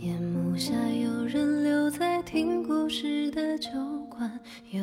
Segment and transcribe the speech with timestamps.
[0.00, 3.70] 夜幕下，有人留在听故事的酒
[4.08, 4.80] 馆，有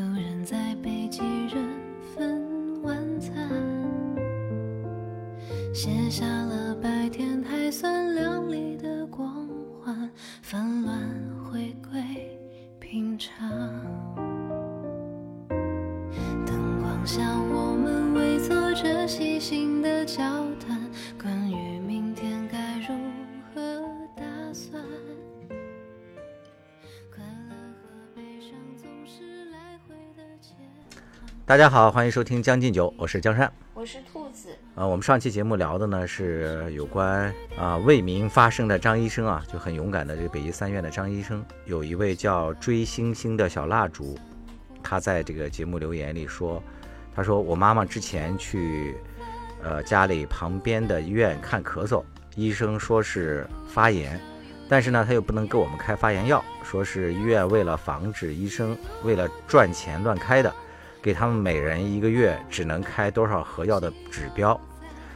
[31.47, 33.53] 大家好，欢迎收听《将进酒》，我是江山。
[33.75, 44.17] 我是兔子，呃，我们上期节目聊的呢是有关啊、为民发声的张医生啊，就很勇敢的这个北医三院的张医生，有一位叫追星星的小蜡烛，
[44.81, 46.63] 他在这个节目留言里说，
[47.15, 48.95] 他说我妈妈之前去
[49.61, 52.03] 呃家里旁边的医院看咳嗽，
[52.35, 54.19] 医生说是发炎，
[54.67, 60.51] 但是呢他又不能给我们开发炎药，说是医院为了防止医生为了赚钱乱开的。
[61.05, 64.59] 给他们每人一个月只能开多少盒药的指标。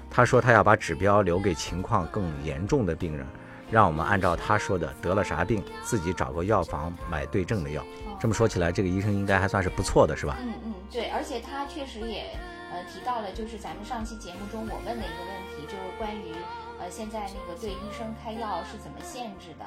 [0.08, 3.26] 他说他要把指标留给情况更严重的病人，
[3.72, 7.84] 让我们按照他说的得了啥病，自己找个药房买对症的药。
[8.20, 10.38] 这么说起来，这个医生应该还算是不错的，是吧？
[10.40, 12.38] 嗯嗯，对，而且他确实也
[12.80, 16.34] 呃提到了，就是咱们上期节目中我问的一个问题，就是关于
[16.80, 19.66] 呃现在那个对医生开药是怎么限制的，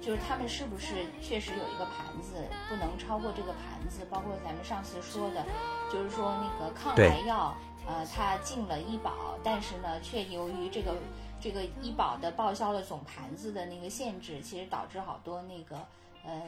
[0.00, 5.42] 就是他们是不是确实有一个盘子不能超过这个盘子，包括咱们上次说的，
[5.90, 10.94] 就是说那个抗癌药，呃，它进了医保，但是呢，却由于这个
[11.40, 15.76] 这个医保的报销了总盘子的那个限制，其实导致好多那个
[16.26, 16.42] 呃。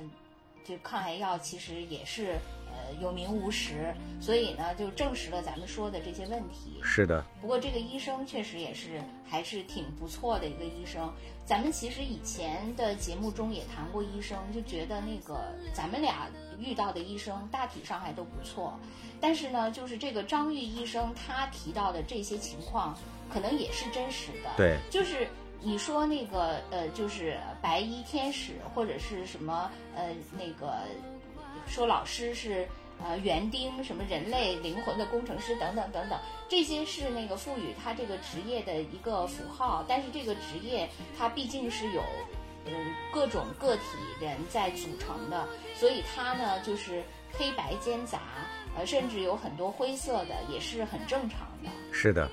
[0.65, 6.81] 就抗癌药其实也是呃有名无实，所以呢就证实了咱们说的这些问题。
[6.83, 11.13] 是的，不过这个医生确实也是还是挺不错的一个医生。
[11.45, 15.41] 咱们其实以前的节目中也谈过医生，就觉得那个
[15.75, 18.79] 咱们俩遇到的医生大体上还都不错。
[19.21, 22.97] 但是呢，就是这个张玉医生他提到的这些情况，
[23.29, 24.51] 可能也是真实的。
[24.57, 25.27] 对，就是
[25.63, 30.75] 你说那个呃，就是白衣天使或者是什么呃那个
[31.67, 32.67] 说老师是
[33.03, 36.19] 呃园丁什么人类灵魂的工程师等等等等，
[36.49, 42.03] 这些是那个赋予他这个职业的一个符号，但是这个职业它毕竟是有。
[42.65, 42.73] 嗯，
[43.13, 43.83] 各种个体
[44.21, 47.03] 人在组成的，所以它呢就是
[47.33, 48.21] 黑白兼杂，
[48.77, 51.69] 呃，甚至有很多灰色的，也是很正常的。
[51.91, 52.31] 是的，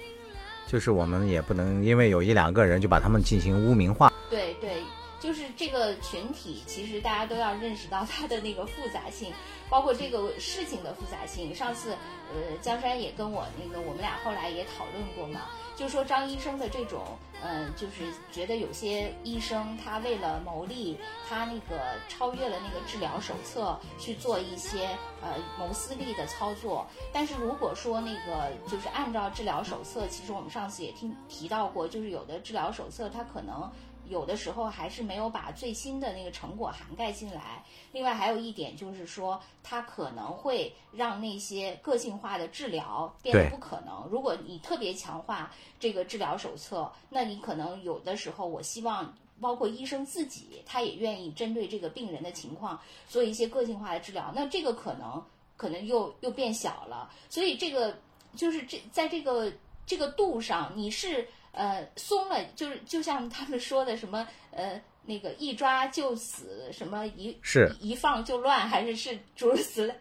[0.69, 4.13] 就是我们也不能因为有一两个人就把他们进行污名化。
[4.29, 4.83] 对对，
[5.19, 9.33] 就是这个群体，其实大家都要认识到它的那个复杂性，
[9.69, 11.53] 包括这个事情的复杂性。
[11.53, 11.91] 上次，
[12.33, 15.41] 呃，江山也跟我那个，我们俩后来也讨论过嘛，
[15.75, 17.03] 就说张医生的这种，
[17.43, 20.97] 嗯、就是觉得有些医生他为了牟利，
[21.27, 24.87] 他那个超越了那个治疗手册去做一些
[25.21, 26.87] 呃谋私利的操作。
[27.11, 33.69] 但是如果说那个就是按照治疗手册，其实我们上次也听提到过，就是有的治疗手册它可能。
[34.09, 37.63] 有的时候还是没有把最新的那个成果涵盖进来。
[37.93, 44.05] 另外还有一点就是说，它可能会让那些个性化的治疗变得不可能。
[44.11, 45.49] 如果你特别强化
[45.79, 49.13] 这个治疗手册，那你可能有的时候，我希望。
[49.41, 52.77] 包括医生自己，他也愿意针对这个病人的情况
[53.07, 55.23] 做一些个性化的治疗，那这个可能
[55.55, 57.09] 可能又又变小了。
[57.29, 57.97] 所以这个
[58.35, 59.49] 就是这在这个
[59.85, 61.25] 这个度上，你是
[61.59, 69.93] 呃松了，就是就像他们说的什么呃那个一抓就死，什么一是一放就乱，还是是诸如此类。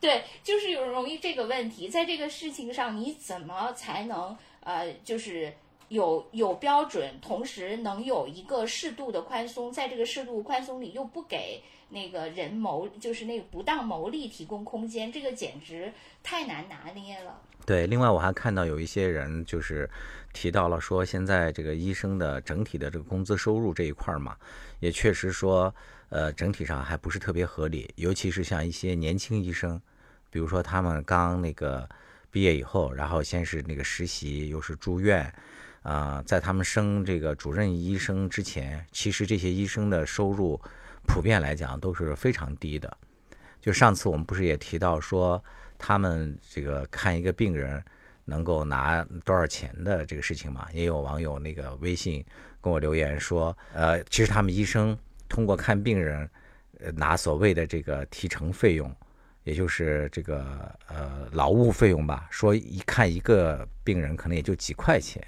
[0.00, 5.52] 对，就是有容易这个问题，在这个事情上，你怎么才能呃，就是
[5.88, 15.92] 有有标准，同时能有一个适度的宽松，在这个适度宽松里又不给那个人谋，就是那个不当牟利提供空间，这个简直
[16.22, 17.40] 太难拿捏了。
[17.64, 19.88] 对，另外我还看到有一些人就是
[20.34, 24.36] 提到了说，现在这个医生的整体的这个工资收入这一块嘛，
[24.80, 25.74] 也确实说，
[26.10, 29.80] 呃，整体上还不是特别合理，尤其是像一些年轻医生，
[30.30, 31.88] 比如说他们刚那个
[32.30, 35.32] 毕业以后，然后先是那个实习，又是住院，
[35.82, 40.60] 啊、在他们升这个主任医生之前，其实这些医生的收入
[41.06, 42.94] 普遍来讲都是非常低的。
[43.60, 45.42] 就上次我们不是也提到说，
[45.78, 47.82] 他们这个看一个病人
[48.24, 50.66] 能够拿多少钱的这个事情嘛？
[50.72, 52.24] 也有网友那个微信
[52.60, 54.96] 跟我留言说，呃，其实他们医生
[55.28, 56.28] 通过看病人，
[56.80, 58.94] 呃，拿所谓的这个提成费用，
[59.42, 65.22] 也就是这个呃劳务费用吧，说一看一个病人可能也就几块钱。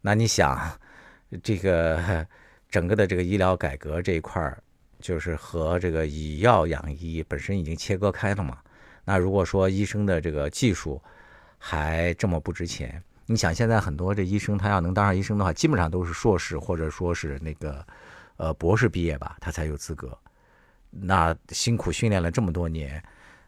[0.00, 0.78] 那你想，
[1.42, 2.26] 这个
[2.70, 4.62] 整个的这个医疗改革这一块儿，
[5.00, 8.58] 就是和这个以药养医本身已经切割开了嘛。
[9.04, 11.02] 那如果说医生的这个技术
[11.62, 17.86] 还这么不值钱，你想现在很多这医生他要能当上医生的话，基本上都是硕士或者说是那个
[18.38, 20.18] 呃博士毕业吧，他才有资格。
[20.88, 23.00] 那辛苦训练了这么多年，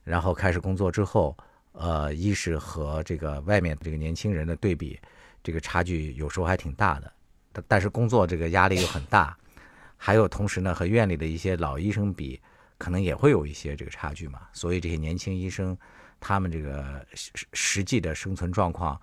[0.05, 1.37] 然后开始工作之后，
[1.73, 5.01] 呃，一是和这个外面这个年轻人的对比，
[5.43, 7.13] 这个差距有时候还挺大的。
[7.67, 9.37] 但是工作这个压力又很大，
[9.97, 12.41] 还有同时呢，和院里的一些老医生比，
[12.79, 14.43] 可能也会有一些这个差距嘛。
[14.53, 15.77] 所以这些年轻医生，
[16.23, 18.99] 他们这个实实际的生存状况，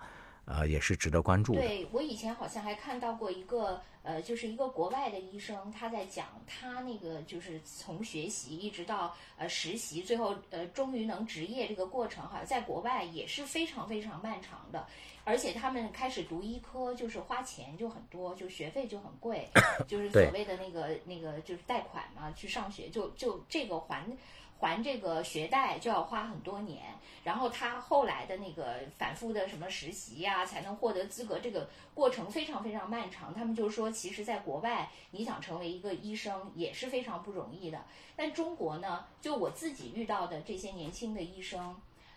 [0.46, 1.60] 呃，也是值得关注的。
[1.60, 1.86] 对。
[1.92, 14.86] 我以前好像还看到过一个，呃，就是一个国外的医生，他在讲他那个就是从学习一直到呃实习，最后呃终于能执业这个过程，好像在国外也是非常非常漫长的。
[15.22, 19.46] 而且他们开始读医科，就是花钱就很多，就学费就很贵，
[19.86, 24.02] 就是所谓的那个那个就是贷款嘛，去上学就就这个还
[24.60, 26.82] 还这个学贷就要花很多年，
[27.24, 33.32] 然后他后来的那个反复的什么实习呀，才能获得资格，这个过程非常非常漫长。
[33.32, 37.82] 他们就说，其实在国外，你想成为一个医生也是非常不容易的。
[38.14, 41.74] 但中国呢，就我自己遇到的这些年轻的医生。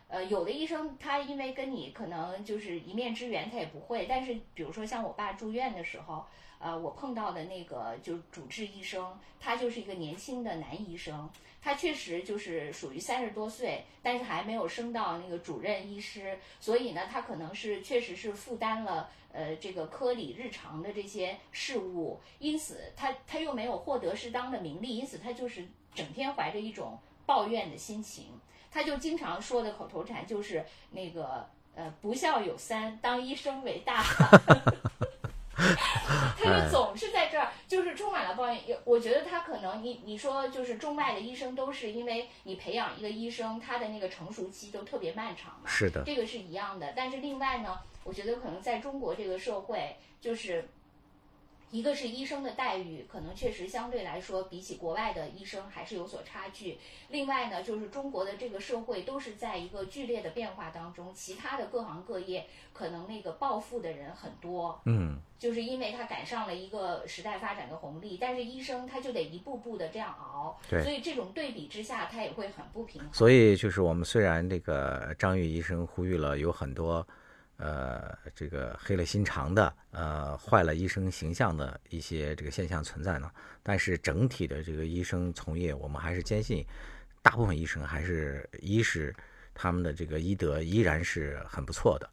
[0.09, 4.05] 呃，有的医生他因为跟你可能就是一面之缘，他也不会。
[4.05, 6.25] 但是比如说像我爸住院的时候，
[6.59, 11.29] 呃，我碰到的那个就是主治医生，他就是一个年轻的男医生，
[11.61, 28.25] 他确实就是属于三十多岁，但是还没有升到那个主任医师，所以呢，他可能是确实是负担了呃这个科里日常的这些事务，因此他他又没有获得适当的名利，因此他就是整天怀着一种抱怨的心情。
[28.71, 34.03] 他就经常说的口头禅就是那个呃，不孝有三，当医生为大。
[36.37, 38.67] 他就总是在这儿，就是充满了抱怨。
[38.67, 45.69] 有，我觉得他可能你你说就是中外的医生都是因为你培养一个医生，他的那个成熟期都特别漫长嘛。
[45.69, 46.93] 是的，这个是一样的。
[46.95, 50.67] 但是另外呢，我觉得可能在中国这个社会，就是。
[51.73, 56.77] 一个是医生的待遇，可能确实相对来说比起国外的医生还是有所差距。
[57.09, 73.11] 另外呢，就是中国的这个社会都是在一个剧烈的变化当中，其他的各行各业可能那个暴富的人很多，嗯，就是因为他赶上了一个时代发展的红利，但是医生他就得一步步的这样熬，对，所以这种对比之下，他也会很不平衡。
[73.11, 77.07] 所以就是我们虽然这个张玉医生呼吁了有很多。
[77.63, 83.31] 呃，这个黑了心肠的，呃，坏了医生形象的一些这个现象存在呢。
[83.63, 86.65] 但是整体的这个医生从业，我们还是坚信，
[87.21, 89.15] 大部分医生还是一是
[89.53, 92.09] 他们的这个医德依然是很不错的。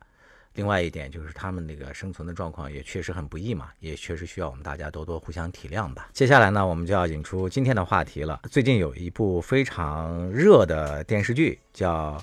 [0.54, 6.10] 另外一点就是他们那个生存的状况也确实很不易嘛，也确实需要我们大家多多互相体谅吧。
[6.12, 8.40] 接下来呢，我们就要引出今天的话题了。
[8.48, 12.22] 最近有一部非常热的电视剧叫。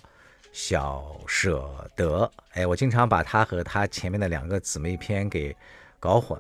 [0.57, 5.56] 小舍得，哎，我经常把它和它前面的两个姊妹篇给
[6.00, 6.36] 搞混，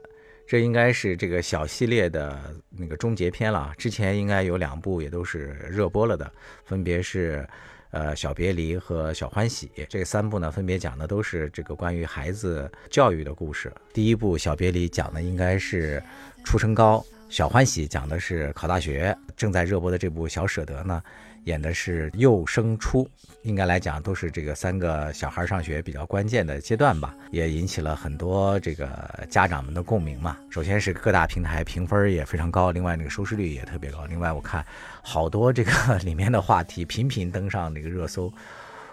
[0.47, 2.35] 这应该是这个小系列的
[2.71, 3.71] 那个终结篇了。
[3.77, 6.29] 之前应该有两部也都是热播了的，
[6.65, 7.47] 分别是
[7.91, 9.69] 呃小别离和小欢喜。
[9.87, 13.71] 这三部呢，分别讲的都是这个关于孩子教育的故事。
[13.93, 16.01] 第一部小别离讲的应该是
[16.43, 19.15] 初升高，小欢喜讲的是考大学。
[19.35, 21.03] 正在热播的这部小舍得呢。
[21.47, 23.09] 演的是幼升初，
[23.43, 30.37] 应该来讲都是这个三个小孩上学比较关键的阶段吧，也引起了很多这个家长们的共鸣嘛。
[30.49, 34.05] 首先是各大平台评分也非常高，另外那个收视率也特别高。
[34.07, 34.65] 另外我看
[35.01, 35.71] 好多这个
[36.03, 38.29] 里面的话题频频登上那个热搜。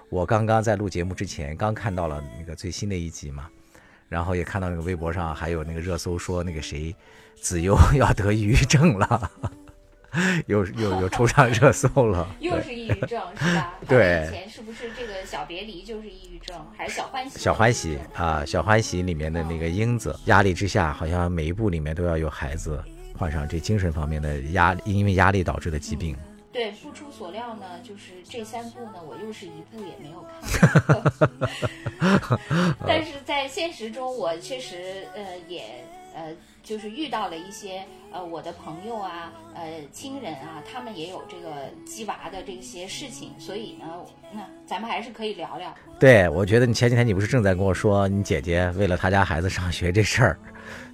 [0.08, 3.48] 我刚刚在录节目之前刚看到了那个最新的一集嘛，
[4.08, 6.94] 然后也看到那个微博上还有那个热搜说那个谁
[7.34, 9.28] 子悠 要得抑郁症了。
[10.46, 13.74] 又又又冲上热搜了， 又是抑郁症是吧？
[13.88, 17.38] 对，以前是不是这个小别离就是抑郁症，还是小欢喜？
[17.38, 22.82] 小欢喜啊，小欢喜里面的那个英子，压力之下，好像每一部里面都要有孩子
[23.18, 26.16] 患上这精神方面的压，因为压力导致的疾病。
[26.52, 30.38] 对，不出所料呢，就是这三部呢，我又是一部也没有看。
[32.86, 36.34] 但是在现实中，我确实呃也呃。
[36.64, 43.84] 就是遇到了一些呃我的朋友啊，呃亲人啊，他们也有这个鸡娃的这些事情，所以呢，
[44.32, 45.74] 那咱们还是可以聊聊。
[46.00, 50.38] 对，我觉得你前几天你不是正在跟我说，你姐姐为了她家孩子上学这事儿，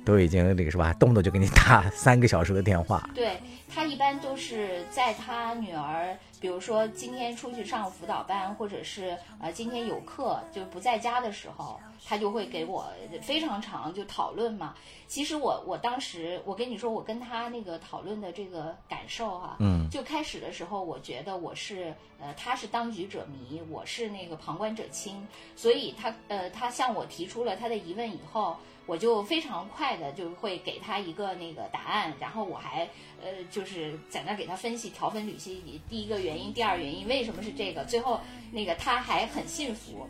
[0.05, 3.09] 都已经那个是吧，动不动就给你打三个小时的电话。
[3.15, 3.35] 对。
[3.73, 12.87] 他一般都是在他女儿，比如说今天出去上辅导班，或者是呃今天有课就不在家的时候，他就会给我
[13.23, 14.75] 非常长就讨论嘛。
[15.07, 28.57] 其实我我我当时我跟你说，我跟他那个讨论的这个感受哈、嗯就开始的时候，我觉得我是呃，他是当局者迷，我是那个旁观者清，所以他呃，他向我提出了他的疑问以后，
[28.91, 32.89] 我就非常快的就会给他一个那个答案，然后我还
[33.23, 38.19] 呃，就是在那儿给他分析条分缕析，第一个原因，第二原因，为什么是这个，最后
[38.51, 40.09] 那个他还很信服。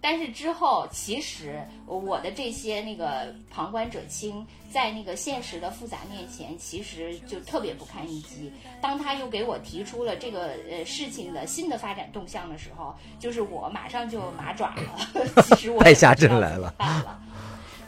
[0.00, 8.50] 但是之后，其实我的这些那个旁观者清，在那个现实的复杂面前，其实就特别不堪一击。
[8.80, 14.98] 当他又给我提出了这个呃事情的新的发展动向的时候，就是我马上就麻爪了。
[15.46, 16.74] 其实我太下阵来了。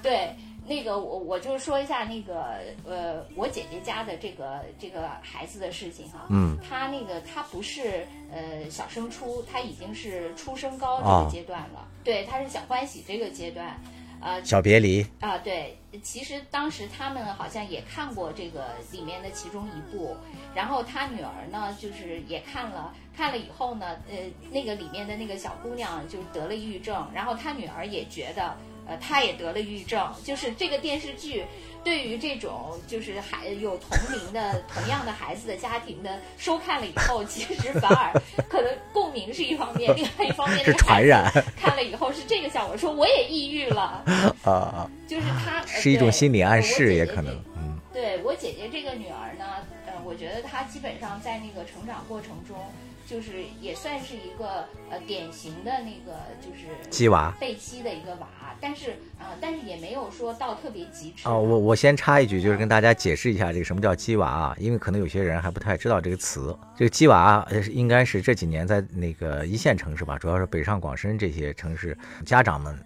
[0.02, 0.34] 对，
[0.66, 6.26] 那个我我就说一下那个呃，我姐姐家的这个这个孩子的事情哈。
[6.28, 11.88] 嗯，他那个他不是呃小升初，他已经是初升高这哦个阶段了。
[12.02, 13.80] 对，他是小欢喜这个阶段。
[14.24, 20.16] 呃小别离，啊，对，其实当时他们好像也看过这个里面的其中一部，
[20.54, 24.16] 然后他女儿呢，就是也看了，看了以后呢，呃，
[24.52, 28.56] 那个里面的那个小姑娘就得了抑郁症，然后他女儿也觉得，
[28.86, 31.44] 呃，他也得了抑郁症，就是这个电视剧。
[31.84, 38.12] 对于这种就是孩有同龄的同样的孩子的家庭的收看了以后，其实反而
[38.48, 44.04] 可能共鸣是一方面，另外一方面是传染看了以后是这个效果，说我也抑郁了，
[44.44, 49.44] 啊，就是他呃是一种心理暗示，也可能，嗯对我姐姐这个女儿呢，
[49.86, 52.56] 呃，我觉得她基本上在那个成长过程中，
[53.06, 57.32] 就是也算是一个呃典型的那个就是鸡娃。
[57.40, 58.28] 被欺的一个娃，
[58.60, 66.56] 但是呃，但是也没有说到特别极致哦，我我先插一句，就是跟大家解释一下这个什么叫鸡娃啊，因为可能有些人还不太知道这个词。
[66.76, 72.78] 这个鸡娃呃应该是这几年在那个一线城市吧，主要是北上广深这些城市家长们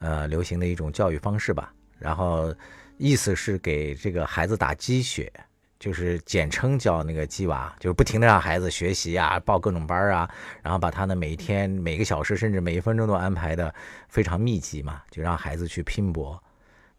[0.00, 1.72] 呃流行的一种教育方式吧。
[1.98, 2.54] 然后
[2.96, 5.32] 意思是给这个孩子打鸡血，
[5.78, 10.28] 就是简称叫那个鸡娃，就是不停的让孩子学习啊，报各种班啊，
[10.62, 13.74] 然后把他的每一天每个小时甚至每一分钟都安排的
[14.08, 16.42] 非常密集嘛，就让孩子去拼搏。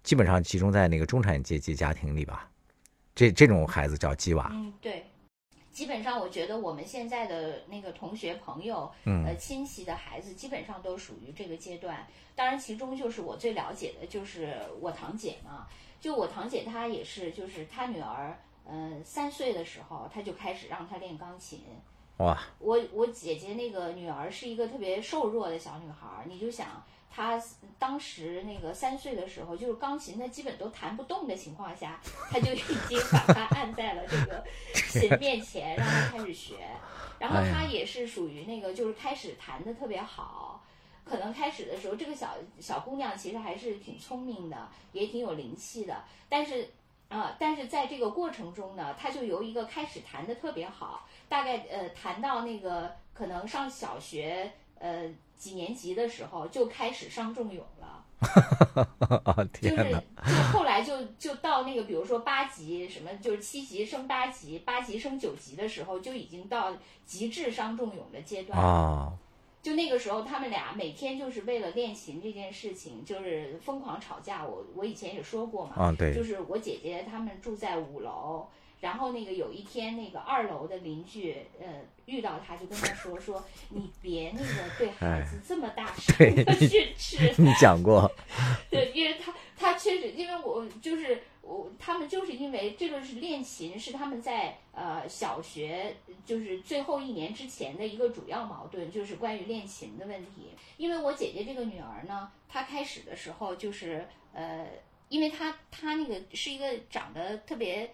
[0.04, 2.50] 基本上集中在那个中产阶级家庭里吧。
[3.14, 5.06] 这这种孩子叫鸡娃，嗯，对。
[5.72, 12.06] 基本上，我觉得我们现在的那个同学朋友，嗯呃，亲戚的孩子，基本上都属于这个阶段。
[12.36, 15.68] 当然，其中就是我最了解的，就是我堂姐嘛。
[16.02, 21.62] 就我堂姐，她也是，就是她女儿，嗯、三岁的时候，他就开始让她练钢琴。
[22.18, 27.42] 哇，我我姐姐那个女儿是一个特别瘦弱的小女孩儿，你就想她
[27.78, 32.00] 当时那个三岁的时候，就是钢琴她基本都弹不动的情况下，
[32.30, 36.56] 她就已经把她按在了这个琴 面前，让她开始学。
[37.20, 40.62] 然后她也是属于那个就是开始弹的特别好。
[41.06, 46.04] 可能开始的时候，这个小小姑娘其实还是挺聪明的，也挺有灵气的。
[46.30, 46.70] 但是，
[47.10, 58.06] 啊、但是在这个过程中呢，他就由一个开始弹的特别好，大概呃谈到那个可能上小学呃几年级的时候就开始伤仲永了，
[59.26, 60.04] 啊就是天哪！
[60.24, 66.72] 就后来就就到那个比如说八级什么就是七级升八级，八级升九级的时候就已经到
[67.06, 68.64] 极致伤仲永的阶段了。
[68.64, 69.14] 啊，
[69.62, 74.46] 就那个时候，他们俩每天就是为了练琴这件事情，就是疯狂吵架。
[74.46, 78.48] 我我以前也说过嘛，啊对就是我姐姐他们住在五楼，
[78.80, 81.68] 然后那个有一天那个二楼的邻居呃
[82.06, 86.34] 遇到他就跟他说说 你别那个对孩子这么大 声
[86.68, 88.10] 训斥， 你讲过，
[88.70, 95.96] 对，因为他他确实，因为我就是我，他们就是因为这个是练琴，是他们在呃小学
[96.26, 100.52] 就是最后一年之前的一个主要矛盾，就是关于练琴的问题。
[100.78, 104.66] 因为我姐姐这个女儿呢，她开始的时候就是呃，
[105.10, 107.94] 因为她她那个是一个长得特别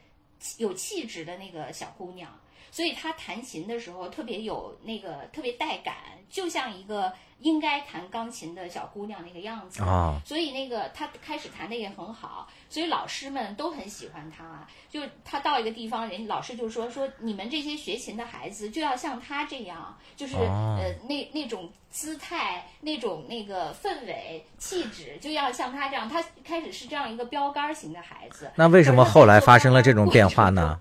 [0.58, 2.39] 有气质的那个小姑娘。
[2.72, 5.95] 所以她弹琴的时候特别有那个特别带感，
[6.29, 9.84] 就像一个应该弹钢琴的小姑娘那个样子。
[9.84, 14.67] 啊，所以那个他开始弹的也很好，所以老师们都很喜欢他。
[14.89, 26.07] 就他到一个地方，人老师就说说你们这些学琴的孩子就要像他这样，就是、哦呃那那种姿态、那种那个氛围、气质，就要像他这样。
[26.10, 28.51] 他开始是这样一个标杆型的孩子。
[28.55, 30.79] 那为什么后来发生了这种变化呢？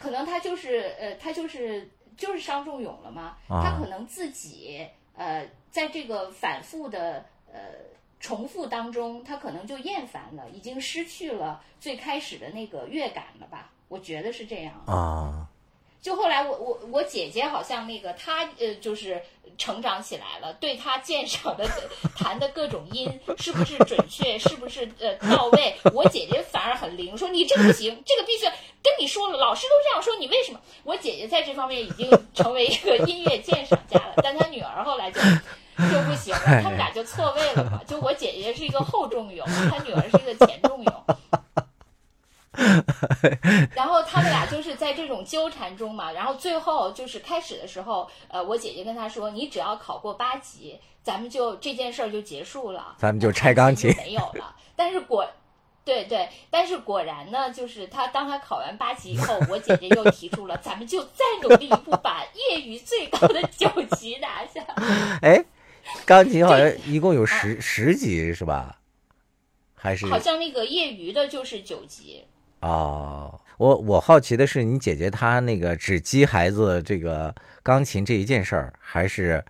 [0.00, 7.60] 可能他就是呃，他就是就是伤仲永了嘛，啊他可能自己呃，在这个反复的呃
[8.18, 13.70] 重复当中，他可能就厌烦了，已经失去了最开始的那个乐感了吧？
[13.88, 14.72] 我觉得是这样。
[14.86, 15.46] 啊，
[16.00, 19.20] 就后来我我我姐姐好像那个她呃就是
[19.58, 21.68] 成长起来了，对她鉴赏的
[22.16, 28.46] 弹的各种音是不是准确，是不是呃到位，我姐姐反而很灵，说你这个不行，这个必须
[28.82, 30.60] 跟你说了，老师都这样说，你为什么？
[30.84, 40.92] 我姐姐在这方面已经成为一个音乐鉴赏家了，但她女儿后来就就不行了，他们俩就错位了嘛，就我姐姐是一个后重俑，她女儿是一个前重俑。
[43.74, 54.54] 然后他们俩就是在这种纠缠中嘛， 然后最后就是开始的时候，呃，我姐姐跟他说：“你只要考过八级，咱们就这件事儿就结束了，咱们就拆钢琴没有了。
[54.76, 55.26] ”但是果，
[55.84, 64.62] 对对，但是果然呢，就是他当他考完八级以后，我姐姐又提出了，咱们就再努力一步，把业余最高的九级拿下。
[65.22, 65.44] 哎，
[66.04, 68.76] 钢琴好像一共有十十级是吧？
[69.74, 72.22] 还是好像那个业余的就是九级。
[72.60, 79.42] 哦，我我好奇的是，你姐姐她那个只激孩子这个钢琴这一件事儿，还是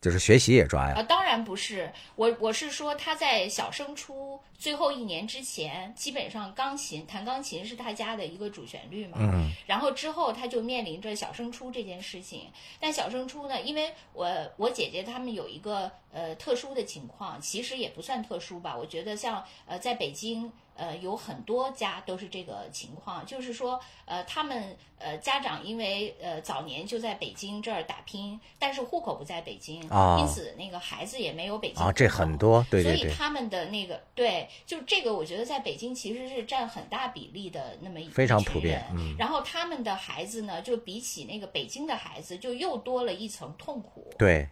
[0.00, 0.94] 就是学习也抓呀？
[0.96, 9.18] 啊，当然不是，我我是说她在小升初最后一年之前，基本上钢琴弹钢琴是他家的一个主旋律嘛。
[9.20, 9.52] 嗯。
[9.66, 20.50] 然后之后他就面临着小升初这件事情，但小升初呢，因为我我姐姐他们有一个呃特殊的情况，其实也不算特殊吧，我觉得像呃在北京。
[20.76, 29.80] 呃，有很多家都是这个情况，就是说，呃，他们呃家长因为呃早年就在北京这儿打拼，但是户口不在北京，
[30.18, 44.48] 因此那个孩子也没有北京啊，这很多，对对对，所以他们的那个对，就这个，我觉得在北京其实是占很大比例的那么一非常普遍，嗯，然后他们的孩子呢，就比起那个北京的孩子，就又多了一层痛苦，对。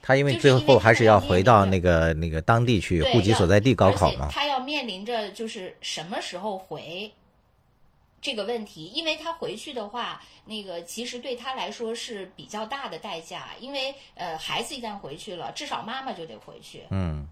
[0.00, 4.28] 他因为最后还是要回到那个那个当地去，户籍所在地高考嘛。
[4.30, 7.12] 他要面临着就是什么时候回
[8.22, 16.84] 这个问题，因为他回去的话，那个其实对他来说是比较大的代价，因为呃，孩子一旦回去了，至少妈妈就得回去。
[16.90, 17.26] 嗯。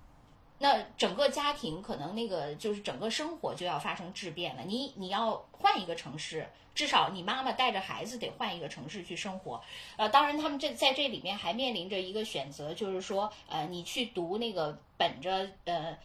[0.58, 4.62] 那整个家庭可能那个就是整个生活就要发生质变了。
[4.62, 9.62] 你你要换一个城市，至少你妈妈带着孩子得换一个城市去生活。
[9.96, 15.96] 呃，当然他们这在这里面还面临着一个选择，就是说，呃，你去读那个本着呃。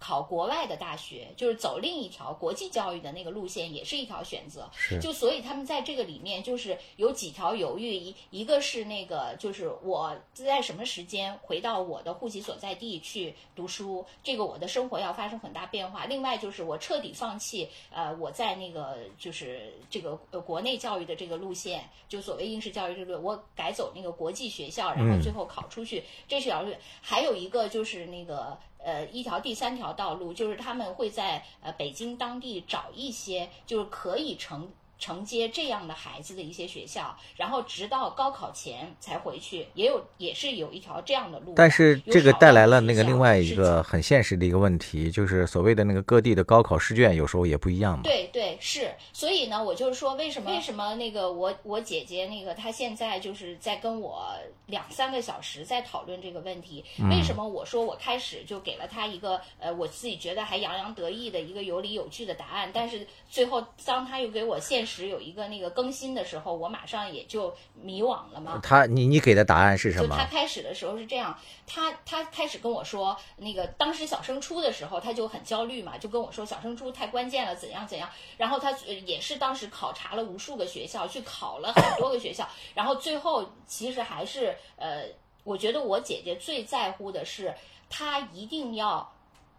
[0.00, 4.68] 考国外的大学，就是走另一条国际教育的那个路线，也是一条选择。
[5.00, 7.94] 就所以他们在这个里面，就是有几条犹豫。
[7.94, 16.06] 一一个是那个，就是我在什么时间回到我的户籍所在地去读书，这个我的生活要发生很大变化。
[16.06, 26.72] 另外就是我彻底放弃，呃，我在那个就是这个国内教育的这个路线，就所谓应试教育这个，我改走那个国际学校，然后最后考出去，这是条路。
[27.02, 28.58] 还有一个就是那个。
[28.82, 41.54] 呃，一条第三条道路就是他们会在呃北京当地找一些就是可以承承接这样的孩子的一些学校，然后直到高考前才回去，也有也是有一条这样的路。
[41.56, 48.02] 但是这个带来了那个另外一个很现实的一个问题，就是所谓的那个各地的高考试卷有时候也不一样嘛。
[48.04, 54.28] 对对是，所以呢，我就是说为什么为什么那个我我姐姐那个她现在就是在跟我。
[54.66, 68.60] 两三个小时在讨论这个问题，为什么我说我开始就给了她一个呃我自己觉得还洋洋得意的一个有理有据的答案，但是最后当她又给我现实有一个那个更新的时候，我马上也就迷惘了嘛。
[68.62, 70.08] 他你你给的答案是什么？
[70.08, 84.56] 就他开始的时候是这样，他他开始跟我说那个当时小升初的时候他就很焦虑嘛，就跟我说小升初太关键了怎样怎样，然后他也是当时考察了无数个学校，去考了很多个学校，然后最后其实还是。
[84.76, 85.04] 呃，
[85.44, 87.54] 我觉得我姐姐最在乎的是，
[87.90, 89.12] 她一定要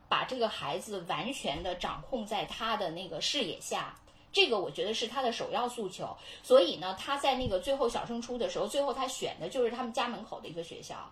[0.10, 3.96] 把这个孩子完全的掌控在他的那个视野下，
[4.32, 6.15] 这个我觉得是他的首要诉求。
[6.41, 11.12] 所以呢，他在那个最后小升初的时候，最后他选的就是他们家门口的一个学校。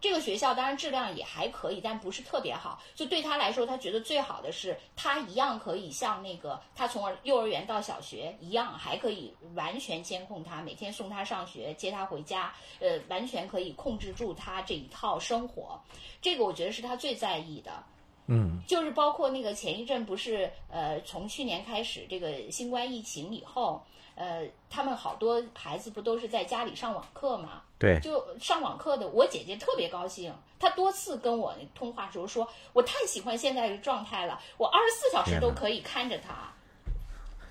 [0.00, 2.80] 这个学校当然质量也还可以，但不是特别好。
[2.94, 15.80] 就对他来说，他觉得最好的是他一样可以像那个他从幼儿园到小学一样，还可以完全监控他，每天送他上学，接他回家，呃，完全可以控制住他这一套生活。
[16.22, 17.82] 这个我觉得是他最在意的。
[18.28, 23.82] 嗯，就是包括那个前一阵不是呃，从去年开始这个新冠疫情以后。
[24.20, 27.62] 呃，他们好多孩子不都是在家里上网课吗？
[27.78, 36.52] 对，就上网课的，我姐姐特别高兴，她多次跟我通话时候说，我太喜欢现在的状态了，我二十四小时都可以看着他。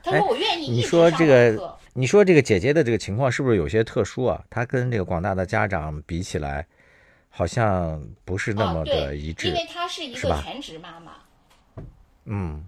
[0.03, 0.69] 她说我愿意。
[0.69, 4.43] 你说这个，你说这个姐姐的这个情况是不是有些特殊啊？
[4.49, 6.67] 她跟这个广大的家长比起来，
[7.37, 11.11] 好像不是那么的一致，因为她是一个全职妈妈。
[12.25, 12.65] 嗯。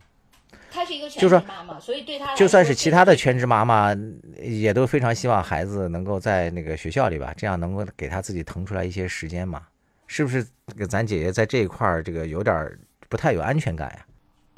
[0.71, 3.95] 她是一个全职妈妈，所以对她来就算是其他的全职妈妈，
[4.39, 9.63] 也都非常希望孩子能够在那个学校里吧，这样能够给他自己腾出来一些时间嘛，
[10.05, 10.45] 是不是？
[10.67, 12.77] 这个咱姐姐在这一块儿，这个有点
[13.09, 14.05] 不太有安全感呀。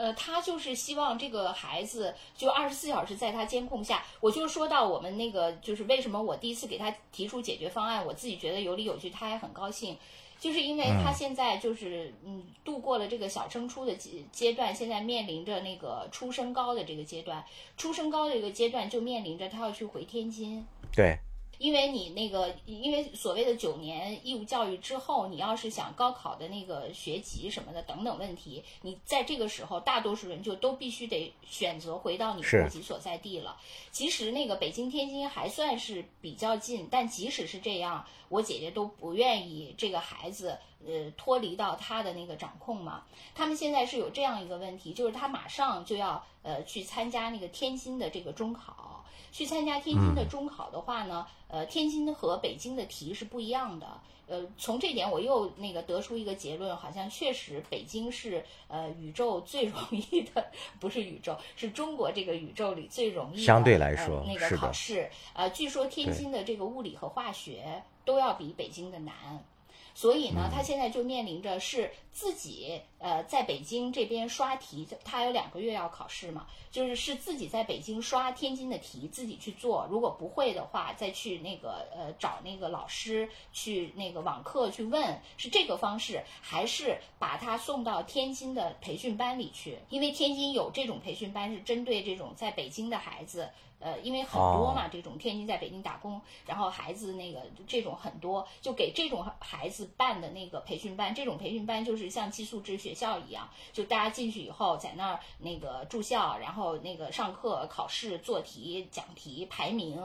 [0.01, 4.03] 呃，他就是希望这个孩子就二十四小时在他监控下。
[4.19, 9.95] 我就说到我们那个，就是为什么我第一次给他提出解决方案，我自己觉得有理有据，他还很高兴，
[10.39, 17.45] 就是因为他现在就是嗯度过了这个小升初的阶阶段，现在面临着那个初升高的这个阶段，
[17.77, 20.65] 初升高的一个阶段就面临着他要去回天津。
[20.91, 21.19] 对，
[21.61, 33.55] 因为你那个，因为所谓的九年义务教育之后，你要是想高考的那个学籍什么的等等问题，你在这个时候，大多数人就都必须得选择回到你是户籍所在地了。
[33.91, 43.03] 其实那个北京、天津还算是比较近，但即使是这样，我姐姐都不愿意这个孩子呃脱离到他的那个掌控嘛。
[43.35, 48.90] 他们现在是有这样一个问题，就是他马上就要呃去参加那个天津的这个中考。
[49.31, 53.87] 去参加天津的中考的话呢，呃，天津和北京的题是不一样的。
[54.27, 60.45] 呃，从这点我又那个得出一个结论，好像确实北京是呃宇宙最容易的，
[60.79, 65.09] 不是宇宙，是中国这个宇宙里最容易的相对来说呃、那个考试。
[65.33, 69.43] 呃，据说天津的这个物理和化学都要比北京的难。
[69.93, 79.87] 所以呢，嗯他现在就面临着是自己呃在北京这边刷题，他有两个月要考试嘛，就是是自己在北京刷天津的题，自己去做。
[79.89, 89.77] 如果不会的话，再去那个呃找那个老师去那个网课去问，是这个方式，还是把他送到天津的培训班里去？
[89.89, 93.49] 因为天津有这种培训班是针对这种在北京的孩子。
[93.81, 110.01] 呃，因为很多嘛，这种天津在北京打工，然后孩子那个这种很多，就给这种孩子办的那个培训班，这种培训班就是像寄宿制学校一样，就大家进去以后在那儿那个住校，然后那个上课、考试、做题、讲题、排名。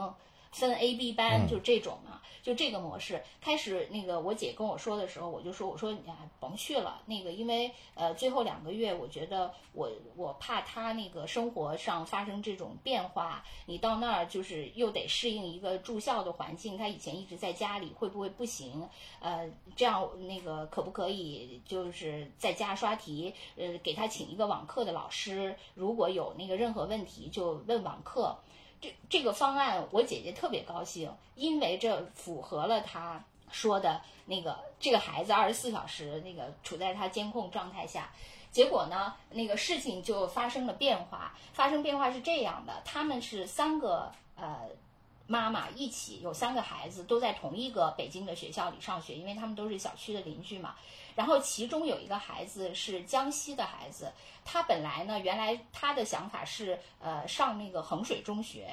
[0.51, 3.21] 分 A、B 班就这种嘛，就这个模式。
[3.41, 18.87] 开始那个我姐跟我说的时候，我就说我说你啊甭去了，那个因为呃最后两个月，我觉得我我怕他那个生活上发生这种变化，你到那儿就是又得适应一个住校的环境，他以前一直在家里会不会不行？
[19.19, 23.33] 呃，这样那个可不可以就是在家刷题？
[23.55, 28.37] 呃，给他请一个网课的老师，如果有那个任何问题就问网课。
[28.79, 38.09] 这这个方案，我姐姐特别高兴，因为这符合了她说的那个这个孩子二十四小时那个处在她监控状态下。
[38.51, 41.37] 结果呢，那个事情就发生了变化。
[41.53, 44.61] 发生变化是这样的，他们是三个呃
[45.27, 50.75] 妈妈一起，有三个孩子都在同一个北京的学校里上学，因为他们都是小区的邻居嘛。
[51.15, 54.11] 然后其中有一个孩子是江西的孩子，
[54.47, 58.69] 他本来呢，原来他的想法是呃上那个衡水中学，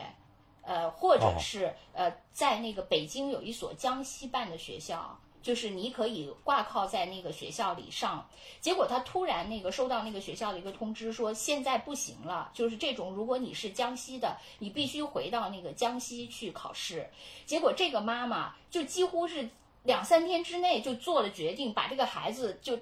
[0.62, 5.18] 呃或者是呃在那个北京有一所江西办的学校。
[5.44, 8.26] 就是你可以挂靠在那个学校里上，
[8.62, 17.10] 结果他突然那个收到那个学校的一个通知，说现在不行了，就是这种如果你是江西的，你必须回到那个江西去考试。
[17.44, 19.50] 结果这个妈妈就几乎是
[19.82, 22.78] 两三天之内就做了决定，把这个孩子就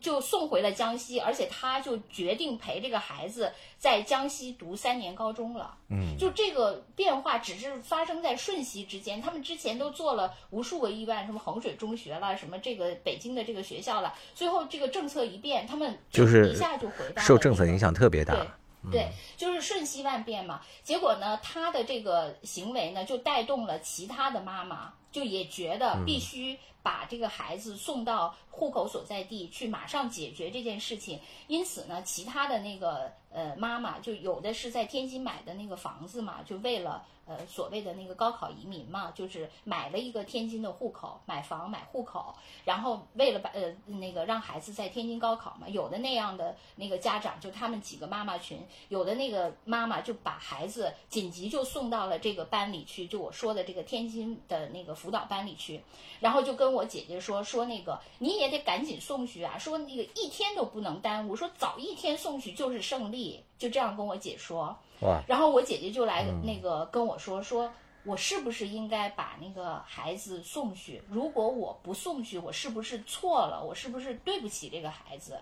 [0.00, 5.76] 就送回了江西，而且他就决定陪这个孩子在江西读三年高中了。
[5.88, 18.34] 嗯，就这个变化只是发生在瞬息之间，他们之前都做了无数个意外，什么衡水中学了，什么这个北京的这个学校了，最后这个政策一变，他们就是一下就回到了受政策影响特别大。
[18.34, 18.46] 对
[18.90, 20.62] 对，就是瞬息万变嘛。
[20.82, 31.20] 结果呢，他的这个行为呢，就带动了其他的妈妈，就也觉得必须把这个孩子送到户口所在地去，马上解决这件事情。
[31.46, 37.04] 因此呢，其他的那个呃妈妈，就有的是在天津买的那个房子嘛，就为了。
[37.26, 55.80] 呃，所谓的那个高考移民嘛，就是买了一个天津的户口，买房买户口，然后为了把呃那个让孩子在天津高考嘛，有的那样的那个家长就他们几个妈妈群，有的那个妈妈就把孩子紧急就送到了这个班里去，就我说的这个天津的那个辅导班里去，
[56.18, 64.76] 然后就跟我姐姐说说那个你也得赶紧送去啊，说那个一天都不能耽误，说早一天送去就是胜利，就这样跟我姐说。
[65.00, 67.72] 哇，然后我姐姐就来那个跟我说，说
[68.04, 71.02] 我是不是应该把那个孩子送去？
[71.08, 73.64] 如果我不送去，我是不是错了？
[73.64, 75.38] 我是不是对不起这个孩子？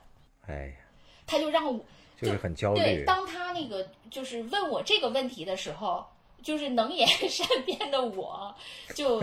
[0.46, 0.74] 哎呀，
[1.26, 1.84] 他就让我
[2.20, 3.04] 就是很焦对，虑。
[3.04, 6.06] 当他那个就是问我这个问题的时候，
[6.42, 8.54] 就是能言善辩的我，
[8.94, 9.20] 就